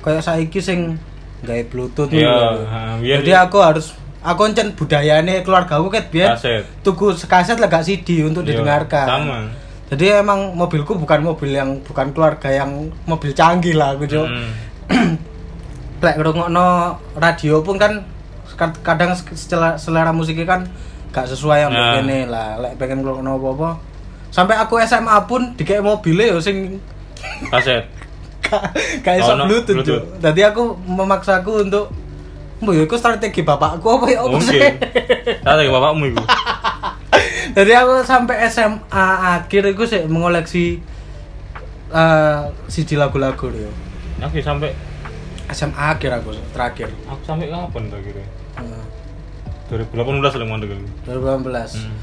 kayak 0.00 0.20
saiki 0.20 0.58
sing 0.58 0.98
gawe 1.40 1.62
bluetooth 1.64 2.10
Iya, 2.10 2.58
biyen- 2.98 3.22
Jadi 3.22 3.32
aku 3.32 3.58
harus 3.58 3.94
aku 4.22 4.40
encen 4.44 4.72
budayane 4.72 5.42
keluarga 5.42 5.76
aku 5.76 5.88
ket 5.88 6.06
biyen 6.08 6.32
Kaset. 6.32 6.62
tuku 6.80 7.10
kaset 7.22 7.56
lah 7.56 7.66
gak 7.66 7.82
CD 7.82 8.22
untuk 8.22 8.42
Iya, 8.42 8.54
didengarkan. 8.54 9.06
sama. 9.06 9.38
Jadi 9.86 10.08
emang 10.08 10.52
mobilku 10.52 10.94
bukan 10.94 11.20
mobil 11.20 11.52
yang 11.52 11.76
bukan 11.80 12.10
keluarga 12.10 12.48
yang 12.48 12.70
mobil 13.04 13.30
canggih 13.30 13.74
lah 13.74 13.92
aku, 13.92 14.06
Cuk 14.06 14.24
Hmm. 14.24 14.50
lek 16.00 16.16
ngrungokno 16.16 16.66
radio 17.14 17.60
pun 17.60 17.76
kan 17.76 18.02
kad- 18.52 18.80
kadang 18.80 19.12
selera, 19.14 19.76
selera 19.76 20.10
musiknya 20.10 20.46
kan 20.48 20.60
gak 21.10 21.26
sesuai 21.26 21.58
yang 21.60 21.70
Nah. 21.70 21.80
begini 21.94 22.24
lah 22.24 22.56
lek 22.58 22.74
pengen 22.76 23.02
ngrungokno 23.02 23.36
apa-apa 23.36 23.70
sampai 24.28 24.56
aku 24.56 24.80
SMA 24.80 25.18
pun 25.24 25.52
dikek 25.54 25.78
mobilnya 25.78 26.32
yo 26.32 26.38
sing 26.38 26.80
Kaset. 27.48 27.84
gak 29.04 29.14
iso 29.16 29.32
Oh, 29.32 29.36
no, 29.36 29.44
bluetooth, 29.44 29.76
Bluetooth. 29.78 30.04
Jadi 30.18 30.40
aku 30.42 30.62
memaksaku 30.78 31.62
untuk 31.62 31.88
Mbak, 32.62 32.74
ya, 32.78 32.82
aku 32.86 32.94
strategi 32.94 33.42
bapakku 33.42 33.86
apa 33.90 34.06
ya 34.06 34.22
sih? 34.38 34.62
Tak 35.42 35.52
tahu 35.58 35.70
bapakmu 35.74 36.14
itu. 36.14 36.22
Jadi 37.58 37.72
aku 37.74 38.06
sampai 38.06 38.46
SMA 38.46 39.06
akhir 39.42 39.74
aku 39.74 39.82
sih 39.82 40.06
mengoleksi 40.06 40.78
eh, 41.90 42.42
CD 42.70 42.94
lagu-lagu 42.94 43.50
yo. 43.50 43.66
Aku 44.22 44.38
sampai 44.38 44.70
SMA 45.50 45.98
akhir 45.98 46.22
aku 46.22 46.38
terakhir. 46.54 46.88
aku 47.10 47.22
sampai 47.26 47.50
kapan 47.50 47.90
kira? 47.90 48.24
Hmm, 48.56 48.86
2018 49.68 50.38
lah 50.38 50.46
mandek 50.46 50.70
aku. 50.70 50.86
2018. 51.10 51.82
Hmm. 51.82 51.96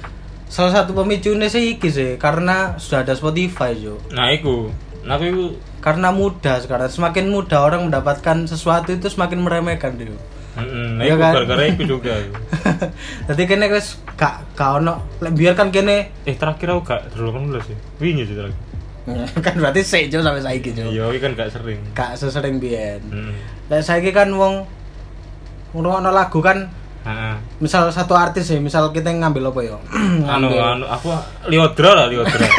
Salah 0.49 0.73
satu 0.73 0.91
pemicunya 0.97 1.47
sih 1.47 1.77
iki 1.77 1.87
sih 1.87 2.17
karena 2.19 2.75
sudah 2.75 3.07
ada 3.07 3.15
Spotify 3.15 3.77
jo. 3.79 4.01
Nah, 4.11 4.33
iku. 4.33 4.73
Nah, 5.05 5.15
aku 5.15 5.55
Karena 5.79 6.11
mudah 6.11 6.59
sekarang 6.59 6.91
semakin 6.91 7.31
mudah 7.31 7.63
orang 7.63 7.87
mendapatkan 7.87 8.43
sesuatu 8.43 8.91
itu 8.91 9.07
semakin 9.07 9.39
meremehkan 9.39 9.95
dia. 9.95 10.11
Nah 10.61 11.01
Iya 11.01 11.13
iku 11.13 11.19
kan? 11.19 11.31
gara-gara 11.33 11.63
iku 11.65 11.83
juga. 11.85 12.13
Jadi 13.27 13.41
kene 13.45 13.65
wis 13.69 13.87
gak 14.13 14.43
gak 14.53 14.79
ono 14.79 14.99
lek 15.17 15.33
biarkan 15.33 15.69
kene 15.69 16.11
Eh, 16.23 16.35
terakhir 16.35 16.71
aku 16.71 16.81
gak 16.83 17.01
2018 17.13 17.63
sih. 17.65 17.77
Wingi 17.97 18.23
sih 18.23 18.35
terakhir. 18.35 18.57
kan 19.45 19.53
berarti 19.55 19.81
sik 19.81 20.07
jo 20.07 20.19
sampai 20.19 20.39
saiki 20.39 20.69
jo. 20.71 20.85
Iya, 20.85 21.09
kan 21.17 21.33
gak 21.33 21.49
sering. 21.49 21.79
Gak 21.91 22.13
sesering 22.13 22.57
biyen. 22.57 23.01
Heeh. 23.05 23.33
Lek 23.67 23.81
saiki 23.81 24.09
kan 24.09 24.29
wong 24.29 24.65
ngrungokno 25.71 26.09
lagu 26.09 26.39
kan 26.39 26.69
Heeh. 26.99 27.35
misal 27.57 27.87
satu 27.89 28.13
artis 28.13 28.45
ya, 28.45 28.59
misal 28.59 28.91
kita 28.91 29.09
ngambil 29.09 29.49
apa 29.49 29.59
ya? 29.63 29.77
Anu 30.35 30.51
anu 30.51 30.85
aku 30.85 31.09
Liodra 31.47 31.95
lah 31.95 32.05
Liodra. 32.05 32.43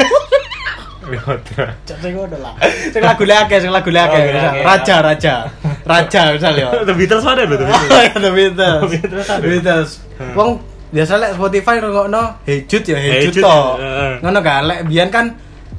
Liodra. 1.11 1.67
Cek 1.83 1.99
ngono 2.07 2.37
lah. 2.37 2.53
Sing 2.89 3.01
lagu 3.01 3.23
akeh, 3.23 3.57
sing 3.59 3.69
lagu 3.69 3.89
akeh. 3.89 4.17
Oh, 4.17 4.25
Misal, 4.25 4.47
akeh. 4.47 4.63
Raja, 4.63 4.95
raja. 5.01 5.33
Raja 5.81 6.21
misal 6.31 6.53
ya. 6.55 6.67
The 6.81 6.93
Beatles 6.93 7.23
ada 7.23 7.43
loh, 7.43 7.57
The 7.61 7.67
Beatles. 7.67 8.15
The 8.15 8.31
Beatles. 8.31 8.89
The 9.27 9.47
Beatles. 9.47 9.89
Hmm. 10.15 10.33
Wong 10.33 10.49
biasa 10.89 11.13
lek 11.17 11.31
Spotify 11.33 11.79
ngrungokno 11.79 12.23
Hey 12.43 12.67
Jude 12.67 12.83
ya 12.85 12.97
Hey 12.97 13.23
Jude 13.25 13.39
to. 13.39 13.57
heeh. 13.79 14.11
Ngono 14.19 14.39
kan 14.39 14.61
lek 14.67 14.79
biyen 14.85 15.07
kan 15.07 15.25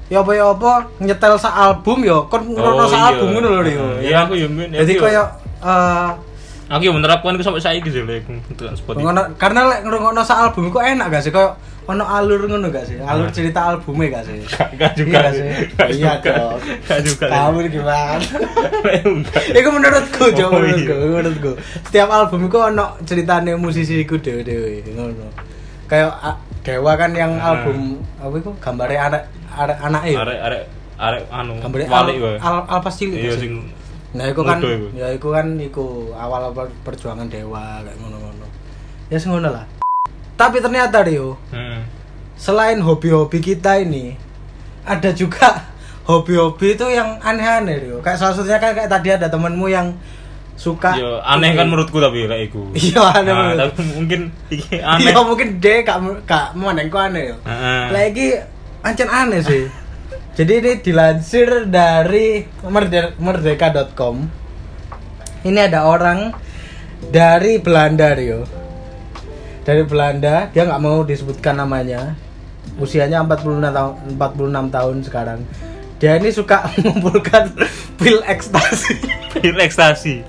ya 0.09 0.21
apa 0.21 0.33
ya 0.33 0.45
apa 0.51 0.73
nyetel 0.99 1.37
sak 1.37 1.53
album 1.53 2.01
ya 2.03 2.17
kon 2.27 2.49
ngrungokno 2.49 2.85
Oh, 2.85 2.89
sak 2.89 2.97
iya. 2.97 3.09
album 3.09 3.29
ngono 3.31 3.49
lho 3.49 3.61
Rio. 3.61 3.85
Iya, 4.01 4.17
aku 4.25 4.33
Min. 4.47 4.73
Jadi 4.73 4.93
koyo 4.97 5.25
eh 5.61 6.11
Aku 6.67 6.81
yang 6.83 6.97
menerapkan 6.97 7.37
itu 7.37 7.45
sampai 7.45 7.61
saiki 7.61 7.93
sih 7.93 8.01
lek 8.01 8.25
untuk 8.25 8.73
Spotify. 8.73 9.05
ngono 9.05 9.37
karena 9.37 9.61
lek 9.69 9.81
ngrungokno 9.85 10.21
sak 10.25 10.39
album 10.43 10.73
kok 10.73 10.81
enak 10.81 11.07
gak 11.09 11.21
sih 11.21 11.29
koyo 11.29 11.53
ono 11.83 12.05
alur 12.05 12.47
ngono 12.47 12.69
gak 12.69 12.87
sih? 12.87 12.97
Alur 12.99 13.27
cerita 13.31 13.67
albumnya 13.69 14.19
gak 14.19 14.25
sih? 14.27 14.39
Gak 14.79 14.93
juga 14.95 15.19
Iya 15.19 15.31
sih. 15.31 15.49
Gak 15.75 15.89
Iya 15.91 16.13
dong. 16.21 16.59
Gak 16.87 17.01
juga. 17.03 17.27
Kamu 17.27 17.59
gimana? 17.67 18.19
Iku 19.53 19.69
menurutku, 19.69 20.25
Jo, 20.33 20.47
Oh, 20.49 20.63
iya. 20.63 20.79
menurutku, 20.79 20.95
menurutku. 21.11 21.51
Setiap 21.85 22.09
album 22.09 22.47
iku 22.47 22.59
ono 22.63 22.97
ceritane 23.03 23.55
musisi 23.55 24.01
iku 24.01 24.15
dhewe-dhewe, 24.17 24.87
ngono. 24.91 25.27
Kayak 25.91 26.15
Dewa 26.63 26.95
kan 26.95 27.11
yang 27.11 27.35
Nah. 27.37 27.59
album 27.59 27.99
apa 28.17 28.35
iku 28.39 28.51
gambare 28.63 28.95
anak 28.95 29.27
anak 29.51 29.79
anake. 29.83 30.15
Arek 30.15 30.39
arek 30.41 30.63
arek 30.95 31.23
anu 31.29 31.59
Gambare 31.59 31.85
al, 31.85 31.93
walik 32.07 32.17
wae. 32.23 32.39
al, 32.39 32.57
Alpas 32.71 32.95
cilik 32.95 33.19
Iya 33.19 33.35
sing 33.35 33.53
Nah, 34.15 34.31
iku 34.31 34.47
kan 34.47 34.63
ya 34.95 35.11
iku 35.11 35.35
kan 35.35 35.59
iku 35.59 36.15
awal 36.15 36.55
per- 36.55 36.71
perjuangan 36.87 37.27
Dewa 37.27 37.83
kayak 37.83 37.99
ngono-ngono. 37.99 38.47
Ya 39.11 39.19
sing 39.19 39.35
ngono 39.35 39.51
lah. 39.51 39.67
Tapi 40.43 40.59
ternyata 40.59 40.99
Rio, 41.01 41.39
Hmm. 41.49 41.87
selain 42.35 42.79
hobi-hobi 42.79 43.39
kita 43.39 43.79
ini 43.79 44.19
ada 44.83 45.15
juga 45.15 45.71
hobi-hobi 46.11 46.75
itu 46.75 46.87
yang 46.89 47.23
aneh-aneh 47.23 47.79
Rio. 47.81 47.97
Kayak 48.01 48.19
salah 48.19 48.35
satunya 48.35 48.59
kan 48.59 48.75
kayak 48.75 48.91
tadi 48.91 49.09
ada 49.09 49.27
temenmu 49.27 49.67
yang 49.69 49.95
suka 50.53 50.95
Yo 50.95 51.19
aneh 51.19 51.55
kan 51.55 51.65
menurutku 51.65 51.97
tapi 51.97 52.27
lek 52.27 52.51
iku. 52.51 52.71
Iya, 52.73 53.03
aneh 53.17 53.33
Nah, 53.33 53.55
tapi 53.63 53.83
mungkin 53.89 54.21
iki 54.49 54.79
aneh. 54.79 55.09
Iya 55.09 55.23
mungkin 55.31 55.49
dia 55.59 55.81
gak 55.81 55.99
gak 56.25 56.47
memandangku 56.53 56.99
aneh 57.01 57.23
yo. 57.25 57.37
Heeh. 57.41 57.83
Lagi 57.89 58.27
ancen 58.81 59.09
aneh 59.09 59.41
sih. 59.41 59.65
Jadi 60.33 60.53
ini 60.57 60.73
dilansir 60.81 61.67
dari 61.67 62.41
merde- 62.65 63.15
merdeka.com. 63.17 64.17
Ini 65.43 65.61
ada 65.63 65.85
orang 65.85 66.35
dari 67.05 67.59
Belanda 67.59 68.11
Rio. 68.11 68.43
Dari 69.63 69.87
Belanda, 69.87 70.51
dia 70.51 70.67
nggak 70.67 70.83
mau 70.83 71.07
disebutkan 71.07 71.55
namanya. 71.55 72.19
Usianya 72.79 73.23
46 73.23 73.63
tahun 73.63 73.93
46 74.19 74.75
tahun 74.75 74.97
sekarang. 75.07 75.41
dia 76.03 76.19
ini 76.19 76.35
suka 76.35 76.67
mengumpulkan 76.83 77.55
pil 77.95 78.19
ekstasi. 78.27 78.99
Pil 79.39 79.55
ekstasi? 79.55 80.27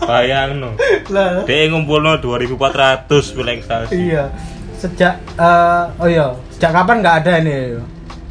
Bayang 0.00 0.56
no. 0.56 0.72
Lah. 1.12 1.44
Dia 1.44 1.68
ngumpul 1.68 2.00
no 2.00 2.16
2400 2.16 3.36
pil 3.36 3.48
ekstasi. 3.52 3.92
Iya. 3.92 4.32
Sejak 4.80 5.20
eh, 5.36 5.84
oh 6.00 6.08
iya 6.08 6.32
sejak 6.56 6.72
kapan 6.72 7.04
nggak 7.04 7.16
ada 7.20 7.32
ini? 7.36 7.76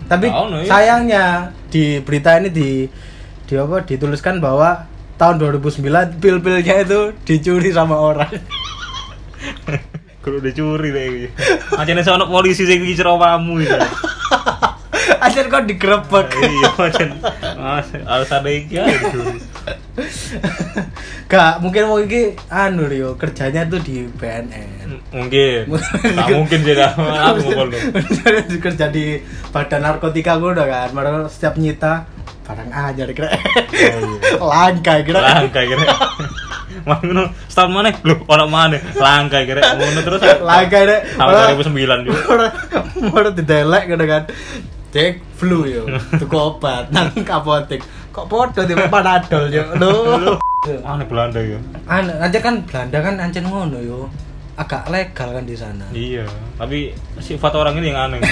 Tapi 0.09 0.33
Nggak 0.33 0.41
ono, 0.49 0.57
iya. 0.65 0.69
sayangnya 0.73 1.25
di 1.69 2.01
berita 2.01 2.41
ini 2.41 2.49
di 2.49 2.89
di 3.45 3.53
apa 3.53 3.85
dituliskan 3.85 4.41
bahwa 4.41 4.89
tahun 5.21 5.37
2009 5.61 6.17
pil-pilnya 6.17 6.75
itu 6.81 7.13
dicuri 7.21 7.69
sama 7.69 8.01
orang 8.01 8.33
kalau 10.19 10.39
dicuri 10.43 10.89
deh 10.91 11.05
iki. 11.07 11.27
Macane 11.75 12.01
sono 12.03 12.27
polisi 12.27 12.67
sing 12.67 12.83
ngisir 12.83 13.07
omamu 13.07 13.63
iki. 13.63 13.79
Akhir 15.19 15.47
kok 15.51 15.63
digerebek 15.67 16.27
Iya, 16.35 16.69
macam 16.75 17.07
ada 18.03 18.49
iki 18.49 18.75
dicuri. 18.75 19.39
Gak, 21.29 21.61
mungkin 21.61 21.85
mau 21.85 22.01
iki 22.01 22.33
anu 22.49 22.89
Rio, 22.89 23.13
kerjanya 23.13 23.61
tuh 23.69 23.77
di 23.85 24.09
BNN. 24.09 25.13
Mungkin. 25.13 25.69
Tak 26.17 26.27
mungkin 26.41 26.59
sih 26.65 26.73
dah. 26.73 26.97
Aku 26.97 27.53
dong. 27.53 27.69
kerja 28.57 28.89
di 28.89 29.21
badan 29.53 29.85
narkotika 29.85 30.41
gue 30.41 30.57
udah 30.57 30.65
kan, 30.65 30.89
padahal 30.89 31.29
setiap 31.29 31.53
nyita 31.61 32.09
barang 32.49 32.69
aja 32.73 33.03
kira. 33.13 33.29
Oh, 34.41 34.49
Langka 34.49 35.05
kira. 35.05 35.21
Langka 35.21 35.61
kira. 35.61 35.85
Mas 36.85 36.99
ngono, 37.01 37.33
start 37.49 37.69
mana? 37.73 37.89
Lho, 38.05 38.15
orang 38.29 38.49
mana? 38.49 38.77
Langka 38.95 39.43
kira. 39.43 39.75
Ngono 39.75 39.99
terus. 40.05 40.21
Langka 40.41 40.77
deh. 40.85 40.99
Tahun 41.17 41.57
2009 41.59 42.07
juga. 42.07 42.49
Orang 43.15 43.33
didelek 43.35 43.83
gitu 43.89 44.05
kan. 44.05 44.23
Cek 44.89 45.21
flu 45.37 45.69
yo, 45.69 45.85
tuku 46.17 46.33
obat 46.33 46.89
nang 46.89 47.13
apotek. 47.13 47.77
Kok 48.09 48.25
podo 48.25 48.65
di 48.65 48.73
panadol 48.73 49.53
yo. 49.53 49.63
Lho. 49.77 50.41
Aneh 50.81 51.05
Belanda 51.05 51.39
ya. 51.39 51.61
Anu, 51.87 52.11
aja 52.19 52.39
kan 52.41 52.65
Belanda 52.65 52.97
kan 52.99 53.15
ancen 53.21 53.45
ngono 53.45 53.77
yo. 53.79 54.09
Agak 54.59 54.91
legal 54.91 55.31
kan 55.31 55.45
di 55.47 55.55
sana. 55.55 55.87
Iya, 55.95 56.27
tapi 56.59 56.91
sifat 57.21 57.55
orang 57.55 57.79
ini 57.79 57.95
yang 57.95 58.11
aneh. 58.11 58.19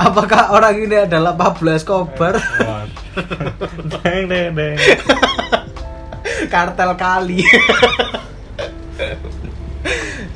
Apakah 0.00 0.52
orang 0.52 0.80
ini 0.80 0.96
adalah 1.04 1.36
Pablo 1.36 1.72
Escobar? 1.72 2.36
Wah. 2.36 2.79
Deng 3.90 4.22
deng 4.30 4.54
deng. 4.54 4.76
Kartel 6.50 6.90
kali. 6.96 7.44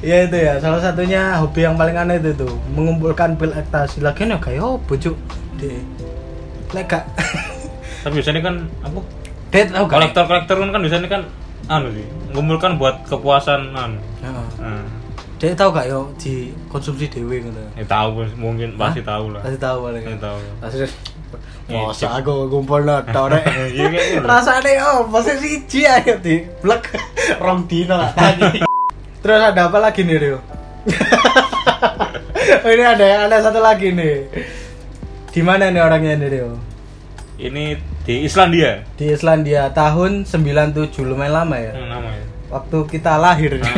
ya 0.05 0.29
itu 0.29 0.37
ya, 0.37 0.61
salah 0.61 0.81
satunya 0.85 1.41
hobi 1.41 1.65
yang 1.65 1.81
paling 1.81 1.97
aneh 1.97 2.21
itu 2.21 2.37
tuh, 2.37 2.53
mengumpulkan 2.77 3.41
pil 3.41 3.53
ekstasi. 3.57 4.05
Lagian 4.05 4.37
ya 4.37 4.39
kayak 4.41 4.61
opo 4.61 4.93
cuk. 5.01 5.17
De. 5.57 5.81
Lek 6.75 6.91
gak 6.91 7.07
Tapi 8.03 8.21
biasanya 8.21 8.41
kan 8.43 8.55
apa? 8.85 9.01
Det 9.49 9.71
tau 9.71 9.87
gak? 9.87 9.97
Kolektor-kolektor 9.97 10.57
kan 10.61 10.81
biasanya 10.83 11.09
kan 11.09 11.23
anu 11.71 11.89
sih, 11.95 12.05
ngumpulkan 12.35 12.77
buat 12.77 13.07
kepuasan 13.09 13.73
anu. 13.73 13.97
Nah, 14.21 14.85
Dek 15.41 15.57
tau 15.57 15.73
gak 15.73 15.89
yo 15.89 16.13
dikonsumsi 16.21 17.09
dewe 17.09 17.41
ngono. 17.41 17.65
ya 17.79 17.85
tahu 17.89 18.29
mungkin 18.37 18.77
pasti 18.77 19.01
tahu 19.01 19.33
lah. 19.33 19.41
Pasti 19.41 19.59
tahu 19.63 19.79
paling. 19.89 20.03
Pasti 20.05 20.21
tahu. 20.21 20.39
Pasti 20.61 20.79
Iya, 21.65 21.81
Masa 21.89 22.21
aku 22.21 22.53
ngumpul 22.53 22.85
no 22.85 23.01
rek. 23.33 23.45
Iya. 23.73 24.21
Rasane 24.21 24.77
oh, 24.85 25.09
pasti 25.09 25.33
siji 25.41 25.89
ayo 25.89 26.21
di 26.21 26.45
blek 26.61 26.93
rong 27.45 27.65
dino 27.65 27.97
lah 27.97 28.13
tadi. 28.13 28.61
Terus 29.25 29.41
ada 29.41 29.73
apa 29.73 29.79
lagi 29.81 30.05
nih 30.05 30.17
Rio? 30.21 30.39
oh, 32.61 32.71
ini 32.77 32.85
ada 32.85 33.25
ada 33.25 33.37
satu 33.41 33.65
lagi 33.65 33.97
nih. 33.97 34.29
Di 35.33 35.41
mana 35.41 35.73
nih 35.73 35.81
orangnya 35.81 36.21
nih 36.21 36.29
Rio? 36.29 36.51
Ini 37.41 37.65
di 38.05 38.29
Islandia. 38.29 38.85
Di 38.95 39.09
Islandia 39.11 39.73
tahun 39.73 40.29
97 40.29 41.01
lumayan 41.01 41.33
lama 41.33 41.57
ya. 41.57 41.73
Hmm, 41.73 41.89
namanya. 41.89 42.25
Waktu 42.53 42.79
kita 42.87 43.17
lahir. 43.17 43.57
Nah. 43.57 43.73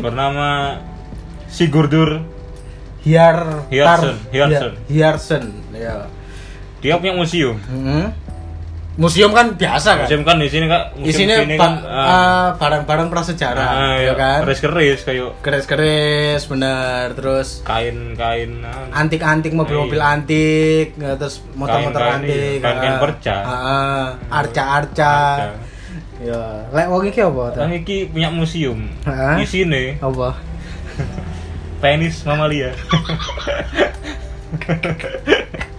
Bernama 0.00 0.80
Sigurdur. 1.46 2.24
Hiar 3.06 3.70
Hiarsen, 3.70 4.18
Tar- 4.18 4.32
Hiarsen. 4.34 4.72
Hiarsen, 4.90 5.44
ya. 5.70 6.10
Dia 6.86 7.02
punya 7.02 7.18
museum. 7.18 7.58
Hmm. 7.66 8.14
Museum 8.96 9.28
kan 9.28 9.52
biasa 9.52 9.90
kan? 9.92 10.06
Museum 10.06 10.22
kan 10.22 10.38
di 10.38 10.46
sini 10.46 10.70
kak. 10.70 10.94
Museum 10.94 11.10
Isinya 11.10 11.36
sini 11.42 11.58
kan. 11.58 11.82
ah, 11.84 12.48
barang-barang 12.56 13.10
prasejarah, 13.10 13.68
ah, 13.68 13.96
ya 13.98 14.14
kan? 14.14 14.40
Keris-keris 14.40 15.02
kayak 15.02 15.34
Keris-keris 15.42 16.46
bener, 16.46 17.12
terus 17.12 17.60
kain-kain. 17.60 18.64
antik-antik 18.94 19.52
mobil-mobil 19.52 19.98
Iya. 19.98 20.14
antik, 20.16 20.86
ya, 20.96 21.12
terus 21.12 21.44
motor-motor 21.52 21.98
Kain-kain 21.98 22.22
antik, 22.22 22.54
iya, 22.54 22.62
kain-kain 22.62 22.88
ah, 22.88 23.00
perca. 23.02 23.36
ah, 23.36 24.08
arca-arca. 24.32 25.14
Arca. 25.42 25.50
Ya, 26.16 26.64
lek 26.72 26.88
wong 26.88 27.04
iki 27.04 27.20
apa? 27.20 27.52
Orang 27.52 27.74
iki 27.74 28.08
punya 28.08 28.32
museum. 28.32 28.88
Di 29.36 29.44
sini 29.44 30.00
Apa? 30.00 30.40
penis 31.84 32.24
mamalia. 32.24 32.72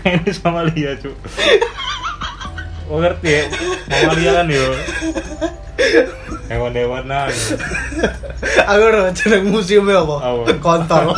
penis 0.00 0.38
mamalia, 0.44 0.96
Cuk. 1.00 1.16
Oh 2.90 2.98
ngerti 2.98 3.30
ya, 3.30 3.44
mamalia 3.86 4.30
kan 4.42 4.46
yo. 4.50 4.66
Hewan-hewan 6.50 7.06
nah. 7.06 7.30
Aku 8.66 8.82
udah 8.90 9.14
jeneng 9.14 9.54
museumnya 9.54 10.02
apa? 10.02 10.16
Apa? 10.18 10.42
Kontol. 10.58 11.14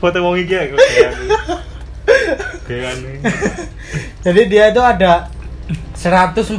Foto 0.00 0.18
wong 0.24 0.40
iki 0.40 0.56
ya. 0.56 0.72
Jadi 4.24 4.40
dia 4.48 4.72
itu 4.72 4.80
ada 4.80 5.28
143 5.92 6.56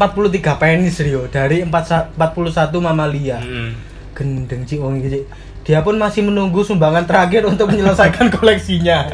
penis 0.62 1.02
Rio 1.02 1.26
dari 1.26 1.65
4 1.65 2.13
41 2.13 2.78
mamalia. 2.78 3.41
Mm. 3.41 3.90
Gendeng 4.21 4.62
sih 4.63 4.77
wong 4.77 5.01
iki. 5.01 5.25
Dia 5.62 5.81
pun 5.81 5.97
masih 5.97 6.21
menunggu 6.21 6.62
sumbangan 6.62 7.05
terakhir 7.05 7.45
untuk 7.45 7.69
menyelesaikan 7.69 8.29
koleksinya. 8.38 9.10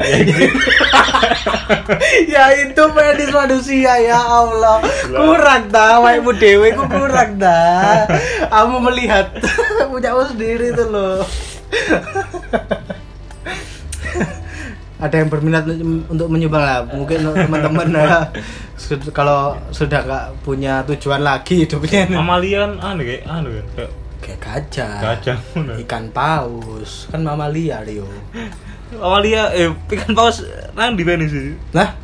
ya 2.28 2.44
itu 2.54 2.82
penis 2.92 3.28
manusia 3.30 3.92
ya 3.98 4.16
Allah. 4.16 4.80
Kurang 5.04 5.68
dah, 5.68 6.00
waimu 6.00 6.32
dewe 6.34 6.72
ku 6.72 6.84
kurang 6.84 7.36
dah. 7.36 8.04
Kamu 8.46 8.80
melihat 8.82 9.32
punyamu 9.90 10.24
sendiri 10.26 10.72
tuh 10.72 10.88
loh. 10.88 11.20
Ada 14.98 15.22
yang 15.22 15.30
berminat 15.30 15.62
untuk 16.10 16.26
menyumbang 16.26 16.58
lah, 16.58 16.82
mungkin 16.82 17.22
teman-teman 17.22 17.86
ya. 17.94 18.34
Sud- 18.74 19.14
Kalau 19.14 19.54
sudah 19.70 20.02
nggak 20.02 20.24
punya 20.42 20.82
tujuan 20.90 21.22
lagi 21.22 21.62
hidupnya, 21.62 22.10
Mamalia 22.10 22.66
kan 22.66 22.72
anu 22.82 23.06
kayak 23.06 23.22
anu. 23.30 23.48
Kayak 23.78 23.92
kayak 24.18 24.38
gajah 24.42 25.38
ngono. 25.54 25.72
ikan 25.86 26.10
paus, 26.10 27.06
kan 27.10 27.22
mamalia 27.22 27.82
Rio. 27.86 28.06
Mamalia 28.94 29.52
eh 29.54 29.70
ikan 29.70 30.12
paus 30.12 30.42
nang 30.74 30.98
di 30.98 31.04
penis 31.06 31.30
sih. 31.30 31.54
Nah, 31.72 31.94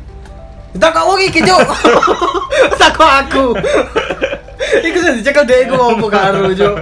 kita 0.75 0.91
kok 0.91 1.05
wong 1.07 1.19
iki, 1.23 1.39
Cuk. 1.43 1.61
Tak 2.79 2.91
kok 2.95 3.11
aku. 3.25 3.45
Iku 4.83 4.97
sing 4.99 5.13
dicekel 5.21 5.47
dhek 5.47 5.71
iku 5.71 5.75
opo 5.79 6.07
karo, 6.11 6.51
Cuk. 6.51 6.75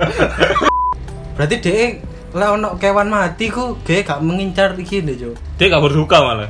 Berarti 1.37 1.55
dhek 1.61 1.91
lah 2.33 2.57
ono 2.57 2.73
kewan 2.81 3.13
mati 3.13 3.49
ku 3.49 3.77
dhek 3.85 4.09
gak 4.09 4.21
mengincar 4.21 4.73
iki 4.77 5.05
lho, 5.05 5.13
Cuk. 5.13 5.35
Dia 5.61 5.69
gak 5.69 5.83
berduka 5.85 6.17
malah. 6.21 6.49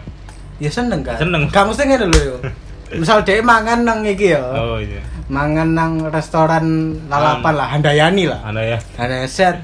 Ya 0.59 0.71
seneng 0.71 1.03
kan? 1.03 1.19
Seneng. 1.19 1.51
Gak 1.51 1.67
mesti 1.67 1.83
ngene 1.83 2.07
lho, 2.07 2.19
yo. 2.23 2.35
Misal 3.01 3.27
dhek 3.27 3.43
mangan 3.43 3.83
nang 3.83 4.07
iki 4.07 4.31
ya. 4.31 4.43
Oh 4.43 4.79
iya. 4.79 5.03
Mangan 5.33 5.73
nang 5.73 5.93
restoran 6.13 6.93
lalapan 7.09 7.53
lah, 7.57 7.67
Handayani 7.73 8.29
lah. 8.29 8.45
Anda 8.45 8.61
ya. 8.61 8.77
Ada 9.01 9.25
set 9.25 9.57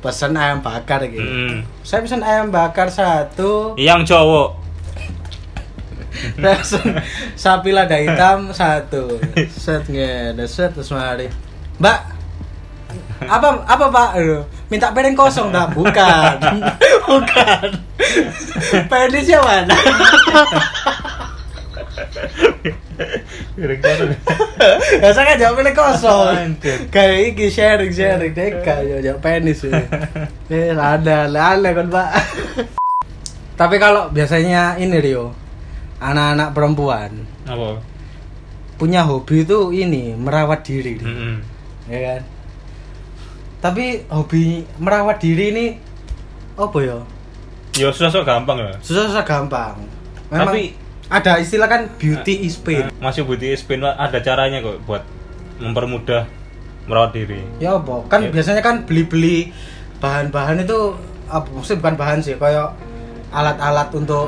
pesen 0.00 0.32
ayam 0.40 0.64
bakar 0.64 1.04
gitu. 1.04 1.20
Mm. 1.20 1.68
Saya 1.84 2.00
pesen 2.00 2.24
ayam 2.24 2.48
bakar 2.48 2.88
satu, 2.88 3.76
Yang 3.76 4.16
cowok. 4.16 4.48
Langsung 6.40 6.96
sapi 7.44 7.76
lada 7.76 8.00
hitam 8.00 8.56
satu. 8.56 9.20
Set 9.52 9.84
ngene, 9.92 10.48
set 10.48 10.72
terus 10.72 10.88
mari. 10.96 11.28
Mbak, 11.76 11.98
apa 13.28 13.48
apa 13.68 13.84
Pak? 13.92 14.10
Minta 14.72 14.96
piring 14.96 15.12
kosong 15.12 15.52
dah, 15.52 15.68
bukan. 15.68 16.40
bukan. 17.12 17.68
Penisnya 18.88 19.44
mana? 19.44 19.76
Piring 23.54 23.80
kosong. 23.84 24.10
Saya 25.04 25.24
kan 25.24 25.36
jawab 25.36 25.54
piring 25.56 25.74
kosong. 25.74 26.36
Kayak 26.88 27.18
iki 27.30 27.46
sharing 27.46 27.90
sharing 27.90 28.32
deka 28.32 28.82
yo 28.82 28.98
jawab 28.98 29.20
penis. 29.20 29.62
ya. 29.62 29.80
Eh 30.52 30.70
ada, 30.70 31.26
ada 31.26 31.68
kan 31.70 31.86
Pak. 31.88 32.08
Tapi 33.60 33.76
kalau 33.76 34.08
biasanya 34.08 34.76
ini 34.76 34.98
Rio, 34.98 35.30
anak-anak 35.98 36.50
perempuan 36.50 37.10
Apa? 37.44 37.78
punya 38.74 39.06
hobi 39.06 39.46
itu 39.46 39.70
ini 39.70 40.10
merawat 40.12 40.66
diri 40.66 40.98
Mm-mm. 40.98 41.38
ya 41.86 41.98
kan 42.02 42.20
tapi 43.62 44.02
hobi 44.10 44.66
merawat 44.76 45.22
diri 45.22 45.54
ini 45.54 45.66
apa 46.56 46.78
ya 46.82 46.98
Ya 47.72 47.88
susah-susah 47.88 48.26
gampang 48.26 48.58
ya. 48.58 48.74
susah-susah 48.82 49.22
gampang 49.22 49.78
memang 50.28 50.50
Tapi- 50.50 50.74
ada 51.12 51.36
istilah 51.36 51.68
kan 51.68 51.92
beauty 51.94 52.42
is 52.42 52.56
pain 52.56 52.88
Masih 52.96 53.22
butuh 53.22 53.52
spin 53.52 53.84
ada 53.84 54.18
caranya 54.18 54.58
kok 54.58 54.80
buat 54.82 55.04
mempermudah 55.58 56.24
merawat 56.82 57.12
diri. 57.12 57.44
ya 57.58 57.76
apa 57.76 58.08
kan 58.08 58.26
Ya. 58.26 58.30
biasanya 58.32 58.58
kan 58.58 58.82
beli-beli 58.82 59.52
bahan-bahan 60.00 60.64
itu 60.64 60.96
apa 61.28 61.46
maksudnya 61.46 61.78
bukan 61.78 61.94
bahan 61.94 62.18
sih 62.18 62.34
kayak 62.34 62.74
alat-alat 63.30 63.88
untuk 63.92 64.26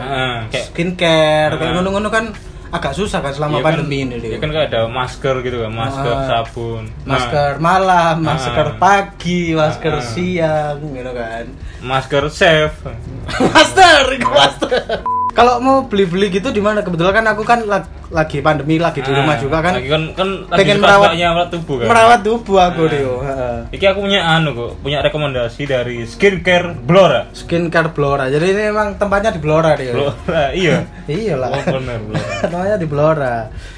kayak 0.49 0.71
skincare 0.71 1.53
kayak 1.53 1.71
Ah. 1.71 1.75
ngono-ngono 1.75 2.09
kan 2.09 2.31
agak 2.71 2.91
susah 2.93 3.19
kan 3.21 3.31
selama 3.31 3.59
Iya 3.59 3.63
kan- 3.63 3.67
pandemi 3.79 3.99
ini 4.03 4.15
Ya 4.19 4.39
kan 4.39 4.51
kayak 4.51 4.67
ada 4.69 4.91
masker 4.91 5.35
gitu 5.41 5.63
kan, 5.63 5.71
masker, 5.71 6.11
Ah. 6.13 6.27
sabun. 6.27 6.83
Nah, 7.03 7.15
masker 7.15 7.51
malam, 7.59 8.17
masker 8.19 8.67
Ah. 8.67 8.77
pagi, 8.77 9.55
masker 9.55 9.95
Ah. 9.95 10.03
siang, 10.03 10.79
gitu 10.83 11.13
kan. 11.13 11.45
masker 11.81 12.25
safe. 12.29 12.75
master, 13.47 14.03
master. 14.21 15.24
Kalau 15.35 15.59
mau 15.59 15.83
beli-beli 15.83 16.31
gitu 16.31 16.49
di 16.49 16.59
mana? 16.59 16.79
Kebetulan 16.79 17.11
kan 17.13 17.27
aku 17.27 17.43
kan 17.43 17.67
lag- 17.67 17.91
lagi 18.09 18.39
pandemi 18.39 18.79
lagi 18.79 18.99
di 18.99 19.11
rumah 19.11 19.35
Ah, 19.35 19.41
juga 19.41 19.59
kan. 19.59 19.75
Lagi 19.75 19.89
kan 19.89 20.03
kan 20.13 20.29
lagi 20.47 20.59
pengen 20.61 20.79
merawat- 20.79 21.11
merawat 21.13 21.49
tubuh 21.51 21.77
kan. 21.77 21.87
Merawat 21.87 22.21
tubuh 22.23 22.59
aku 22.61 22.81
Ah. 22.81 22.89
Dio. 22.89 23.15
heeh. 23.19 23.57
Iki 23.73 23.85
aku 23.85 23.99
punya 24.01 24.21
anu 24.25 24.51
kok, 24.53 24.71
punya 24.79 24.99
rekomendasi 25.01 25.63
dari 25.65 25.97
skincare 26.05 26.79
Blora. 26.79 27.27
Skincare 27.33 27.91
Blora. 27.91 28.27
Jadi 28.29 28.47
ini 28.49 28.63
emang 28.65 28.95
tempatnya 28.95 29.29
di 29.29 29.41
Blora 29.41 29.75
Dio. 29.75 29.91
Blora, 29.93 30.55
iya. 30.55 30.87
Iyalah. 31.11 31.51
Oh, 31.51 31.63
bener 31.75 31.99
Blora. 32.01 32.31
Namanya 32.47 32.77
di 32.77 32.87
Blora. 32.87 33.35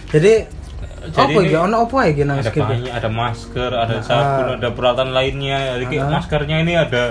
Jadi, 0.06 0.32
Jadi 1.06 1.32
apa 1.32 1.40
ya? 1.40 1.58
Ono 1.62 1.76
apa 1.82 1.96
ya 2.04 2.22
nang 2.22 2.36
Ada 2.36 2.50
skincare? 2.50 2.70
banyak, 2.76 2.92
ada 2.92 3.08
masker, 3.08 3.70
ada 3.72 3.94
Ah. 3.94 4.02
sabun, 4.02 4.46
ada 4.54 4.68
peralatan 4.70 5.08
lainnya. 5.10 5.58
Jadi 5.72 5.84
kayak 5.88 6.04
Ah. 6.04 6.12
maskernya 6.12 6.56
ini 6.60 6.72
ada 6.74 7.02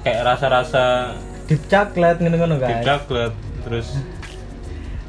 kayak 0.00 0.20
rasa-rasa 0.22 0.84
Deep 1.44 1.62
coklat 1.64 2.16
ngono-ngono 2.18 2.56
deep 2.56 2.64
guys. 2.64 2.84
chocolate, 2.84 3.36
terus 3.62 3.86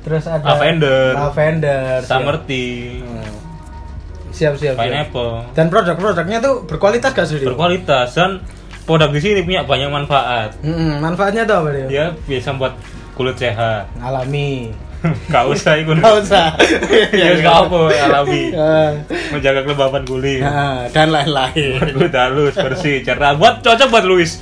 Terus 0.01 0.23
ada 0.25 0.45
Lavender. 0.45 1.11
Lavender. 1.13 1.97
siap. 1.97 2.09
summer 2.11 2.37
tea, 2.43 3.01
Hmm. 3.01 3.33
Siap 4.29 4.53
siap. 4.53 4.75
siap. 4.75 4.75
pineapple. 4.77 5.49
Dan 5.51 5.65
produk-produknya 5.67 6.37
tuh 6.39 6.61
berkualitas 6.63 7.09
gak 7.09 7.25
sih? 7.25 7.39
Berkualitas 7.41 8.11
dan 8.11 8.43
produk 8.83 9.09
di 9.09 9.17
sini 9.17 9.41
punya 9.41 9.63
banyak 9.63 9.87
manfaat. 9.87 10.59
Mm-mm, 10.59 10.99
manfaatnya 10.99 11.41
tuh 11.43 11.57
apa 11.57 11.69
dia? 11.71 11.87
Ya 11.89 12.05
biasa 12.21 12.53
buat 12.53 12.75
kulit 13.13 13.33
sehat. 13.35 13.87
Alami. 13.97 14.75
Gak 15.31 15.45
usah 15.47 15.73
ikut. 15.81 15.97
Gak 15.97 16.15
usah. 16.19 16.53
Ya 17.15 17.31
gak 17.39 17.65
apa 17.65 17.79
alami. 18.03 18.43
Ah, 18.51 18.91
Menjaga 19.31 19.63
kelembapan 19.63 20.03
kulit. 20.03 20.41
ah, 20.41 20.85
dan 20.87 21.09
lain-lain. 21.09 21.81
Kulit 21.95 22.13
halus, 22.13 22.53
bersih, 22.53 23.01
cerah. 23.01 23.33
Buat 23.33 23.63
cocok 23.63 23.87
buat 23.87 24.05
Luis. 24.05 24.37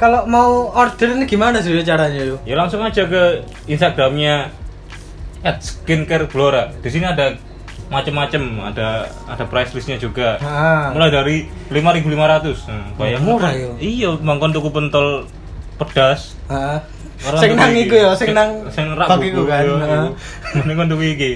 Kalau 0.00 0.24
mau 0.24 0.72
order 0.72 1.12
ini 1.12 1.28
gimana 1.28 1.60
sih 1.60 1.76
caranya 1.84 2.24
yuk? 2.24 2.40
Ya 2.48 2.56
langsung 2.56 2.80
aja 2.80 3.04
ke 3.04 3.44
Instagramnya 3.68 4.48
at 5.44 5.60
skincare 5.60 6.24
Blora. 6.24 6.72
Di 6.72 6.88
sini 6.88 7.04
ada 7.04 7.36
macam-macam, 7.92 8.72
ada 8.72 8.88
ada 9.28 9.44
price 9.44 9.76
listnya 9.76 10.00
juga. 10.00 10.40
Ah. 10.40 10.88
Mulai 10.96 11.10
dari 11.12 11.36
5.500. 11.68 12.64
Hmm, 12.64 12.96
bayang 12.96 13.28
murah 13.28 13.52
ya? 13.52 13.68
Iya, 13.76 14.16
mangkon 14.16 14.56
tuku 14.56 14.72
pentol 14.72 15.28
pedas. 15.76 16.32
Orang 16.48 17.36
Sing 17.36 17.52
nang 17.52 17.76
iku 17.76 17.92
ya, 17.92 18.16
sing 18.16 18.32
nang 18.32 18.72
sing 18.72 18.96
rak 18.96 19.04
buku, 19.12 19.44
kan. 19.44 19.60
iya. 19.60 20.00
Mending 20.56 20.76
kon 20.78 20.88
tuku 20.88 21.04
iki. 21.12 21.32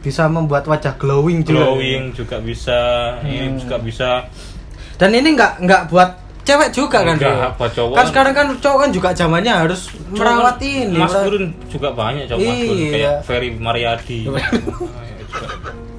Bisa 0.00 0.24
membuat 0.24 0.64
wajah 0.64 0.96
glowing 0.96 1.44
juga. 1.44 1.68
Glowing 1.68 2.16
juga 2.16 2.40
bisa, 2.40 2.80
ini 3.20 3.52
Hmm. 3.52 3.60
juga 3.60 3.76
bisa. 3.76 4.10
Dan 4.96 5.12
ini 5.12 5.36
nggak 5.36 5.52
nggak 5.60 5.82
buat 5.92 6.21
cewek 6.42 6.70
juga 6.70 6.98
kan? 7.02 7.14
Enggak, 7.14 7.54
buat 7.54 7.70
cowok 7.70 7.92
Kan 7.92 7.98
kan- 7.98 8.08
sekarang 8.10 8.32
kan 8.32 8.46
cowok 8.58 8.78
kan 8.78 8.90
juga 8.90 9.08
zamannya 9.12 9.52
harus 9.54 9.80
merawat 10.08 10.58
ini. 10.58 10.96
Mas 10.96 11.14
Gurun 11.14 11.44
juga 11.66 11.88
banyak 11.90 12.24
cowok 12.26 12.40
Iya. 12.40 12.90
kayak 12.90 13.14
Ferry 13.22 13.50
Mariadi. 13.54 14.20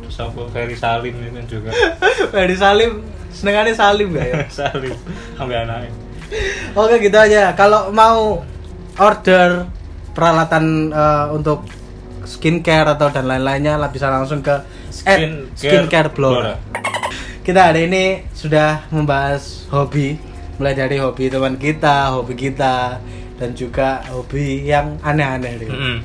Sama 0.10 0.46
Ferry 0.50 0.78
Salim 0.78 1.14
itu 1.16 1.30
kan 1.32 1.46
juga. 1.48 1.70
Ferry 2.34 2.54
Salim, 2.54 3.02
senengannya 3.30 3.74
Salim 3.74 4.14
gak 4.14 4.26
ya? 4.26 4.36
Salim 4.62 4.94
sampai 5.34 5.58
anaknya. 5.60 5.92
Oke 6.74 7.02
gitu 7.02 7.18
aja. 7.18 7.54
Kalau 7.54 7.90
mau 7.90 8.46
order 8.96 9.66
peralatan 10.14 10.94
eh, 10.94 11.26
untuk 11.34 11.66
skincare 12.24 12.94
atau 12.94 13.10
dan 13.10 13.26
lain-lainnya 13.26 13.76
lah 13.76 13.90
bisa 13.90 14.08
langsung 14.08 14.40
ke 14.40 14.54
Skincare 14.88 15.50
skincare. 15.58 16.10
Blora. 16.14 16.56
Kita 17.42 17.74
hari 17.74 17.90
ini 17.90 18.04
sudah 18.32 18.88
membahas 18.88 19.66
hobi, 19.68 20.16
mulai 20.58 20.74
dari 20.74 20.98
hobi 21.02 21.30
teman 21.30 21.56
kita, 21.58 22.14
hobi 22.14 22.34
kita, 22.38 23.00
dan 23.40 23.50
juga 23.54 24.04
hobi 24.10 24.64
yang 24.64 24.98
aneh-aneh. 25.02 25.58
Rio. 25.58 25.74
Mm-mm. 25.74 25.98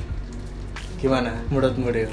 Gimana 0.99 1.31
menurutmu 1.47 1.87
Rio? 1.93 2.09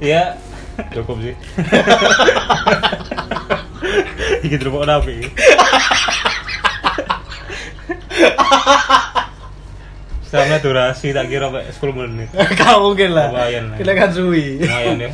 Ya 0.00 0.36
cukup 0.92 1.20
sih. 1.24 1.34
Iki 4.46 4.56
apa 4.68 5.08
iki? 5.08 5.26
Sama 10.26 10.58
durasi 10.58 11.14
tak 11.14 11.30
kira 11.30 11.48
sampai 11.48 11.70
10 11.70 11.98
menit. 12.02 12.28
Gak 12.58 12.76
mungkin 12.82 13.14
lah. 13.14 13.30
Lumayan 13.30 13.64
lah. 13.72 13.78
Kita 13.78 13.92
kan 13.94 14.10
suwi. 14.10 14.58
Lumayan 14.58 14.98
ya. 15.00 15.10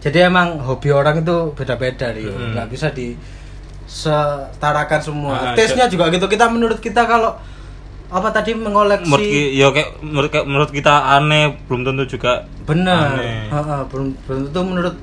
Jadi 0.00 0.18
emang 0.24 0.60
hobi 0.64 0.88
orang 0.92 1.20
itu 1.20 1.52
beda-beda 1.52 2.08
Rio, 2.16 2.32
Hmm. 2.32 2.56
nggak 2.56 2.68
bisa 2.72 2.88
di 2.88 3.12
setarakan 3.90 5.00
semua. 5.02 5.34
Ah, 5.34 5.52
Tesnya 5.52 5.90
juga 5.90 6.06
gitu. 6.08 6.24
Kita 6.24 6.46
menurut 6.46 6.78
kita 6.78 7.04
kalau 7.04 7.34
apa 8.10 8.28
tadi 8.30 8.54
mengoleksi 8.54 9.06
Menurut 9.06 9.26
ya 9.52 9.66
kayak 9.68 9.90
menurut 10.00 10.28
kayak 10.28 10.42
menurut 10.44 10.70
kita 10.70 10.94
aneh 11.12 11.58
belum 11.66 11.82
tentu 11.84 12.04
juga 12.08 12.42
benar, 12.64 13.14
belum 13.86 14.18
belum 14.20 14.40
tentu 14.48 14.60
menurut 14.62 14.94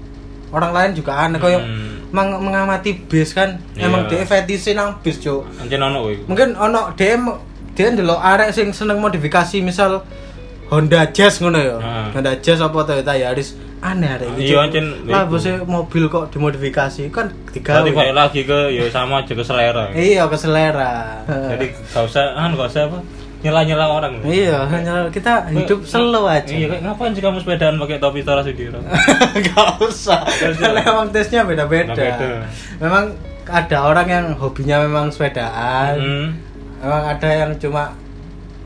orang 0.49 0.71
lain 0.71 0.91
juga 0.93 1.11
aneh. 1.17 1.35
Kayak 1.37 1.61
Hmm. 1.61 2.07
meng- 2.09 2.39
mengamati 2.41 2.95
bis 3.01 3.31
kan, 3.31 3.59
emang 3.75 4.07
Iya. 4.07 4.11
dia 4.13 4.25
fetisi 4.25 4.71
nang 4.71 4.99
bis 4.99 5.19
cuk. 5.19 5.43
Anjen 5.57 5.79
ono. 5.79 6.07
Mungkin 6.27 6.55
ono 6.55 6.95
dia 6.95 7.15
dia 7.71 7.87
ndelok 7.91 8.17
arek 8.17 8.49
sing 8.51 8.71
seneng 8.71 8.97
modifikasi 8.97 9.59
misal 9.61 10.03
Honda 10.67 11.07
Jazz 11.15 11.39
ngono 11.39 11.59
ya. 11.59 11.77
Ah. 11.79 12.11
Honda 12.11 12.35
Jazz 12.43 12.59
apa 12.59 12.83
Toyota 12.83 13.15
Yaris 13.15 13.55
aneh 13.79 14.09
arek 14.09 14.27
iki. 14.35 14.51
Iya, 14.51 14.57
ancen 14.67 14.85
Lah 15.05 15.23
bose 15.29 15.61
mobil 15.63 16.09
kok 16.09 16.33
dimodifikasi 16.33 17.07
kan 17.13 17.29
digawe. 17.53 17.85
Berarti 17.85 17.91
balik 17.93 18.15
lagi 18.17 18.41
ke 18.43 18.59
ya 18.73 18.83
sama 18.89 19.21
aja 19.23 19.33
ke 19.37 19.43
selera. 19.45 19.93
Iya 19.93 20.23
ke 20.27 20.37
selera. 20.37 21.23
Jadi 21.55 21.65
gak 21.71 22.03
usah 22.03 22.23
kan 22.35 22.51
gak 22.57 22.69
usah 22.73 22.83
apa 22.89 22.99
nyela-nyela 23.37 23.85
orang. 23.85 24.13
iya, 24.25 24.65
hanya 24.65 25.13
kita 25.13 25.45
hidup 25.53 25.85
slow 25.85 26.25
aja. 26.25 26.49
Iya, 26.49 26.73
kayak 26.73 26.81
ngapain 26.89 27.13
sih 27.13 27.21
kamu 27.21 27.37
sepedaan 27.45 27.77
pakai 27.77 28.01
topi 28.01 28.25
Tora 28.25 28.41
Sudiro? 28.41 28.81
Gak 29.53 29.77
usah. 29.77 30.25
Karena 30.25 30.81
emang 30.81 31.13
tesnya 31.13 31.45
beda-beda. 31.45 31.93
Beda-beda. 31.93 32.49
Memang 32.81 33.13
ada 33.45 33.77
orang 33.85 34.07
yang 34.09 34.25
hobinya 34.41 34.81
memang 34.81 35.13
sepedaan. 35.13 35.93
Hmm. 36.01 36.27
Memang 36.81 37.03
ada 37.13 37.29
yang 37.29 37.51
cuma 37.61 37.93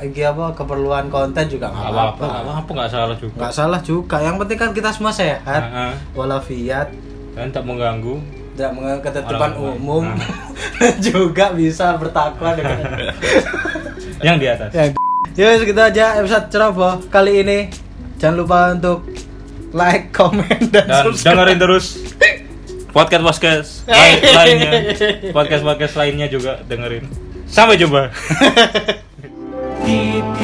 iki 0.01 0.21
apa 0.21 0.51
keperluan 0.51 1.07
konten 1.07 1.45
juga 1.45 1.67
nggak 1.67 1.79
Gak 1.79 1.91
apa-apa. 1.91 2.15
apa-apa, 2.19 2.43
gak 2.43 2.57
apa 2.57 2.71
nggak 2.73 2.91
salah 2.91 3.15
juga. 3.15 3.35
Nggak 3.35 3.53
salah 3.53 3.79
juga. 3.81 4.15
Yang 4.19 4.35
penting 4.37 4.57
kan 4.57 4.69
kita 4.71 4.89
semua 4.89 5.11
sehat, 5.11 5.61
Heeh. 5.63 5.91
walafiat, 6.11 6.87
Dan 7.31 7.47
tak 7.49 7.63
mengganggu. 7.63 8.15
tidak 8.51 8.71
mengganggu 8.71 9.01
ketertiban 9.01 9.51
umum, 9.55 10.03
Nah. 10.05 10.93
juga 11.07 11.45
bisa 11.51 11.95
bertakwa 11.95 12.51
dengan 12.51 12.77
Yang 14.21 14.37
di 14.37 14.47
atas. 14.47 14.69
Ya, 14.71 14.83
ya 15.33 15.55
segitu 15.55 15.79
aja 15.79 16.05
episode 16.15 16.45
ceroboh 16.47 16.99
kali 17.07 17.41
ini. 17.41 17.59
Jangan 18.17 18.35
lupa 18.35 18.57
untuk 18.69 19.07
like, 19.71 20.11
comment, 20.11 20.61
dan, 20.69 20.85
Dan 20.85 21.03
subscribe. 21.07 21.33
dengerin 21.33 21.57
terus 21.57 21.85
podcast 22.91 23.23
podcast 23.23 23.67
lain, 23.87 24.15
lainnya, 24.21 24.71
podcast 25.37 25.63
podcast 25.63 25.93
lainnya 25.95 26.27
juga 26.27 26.59
dengerin. 26.61 27.07
Sampai 27.47 27.75
jumpa. 27.75 28.11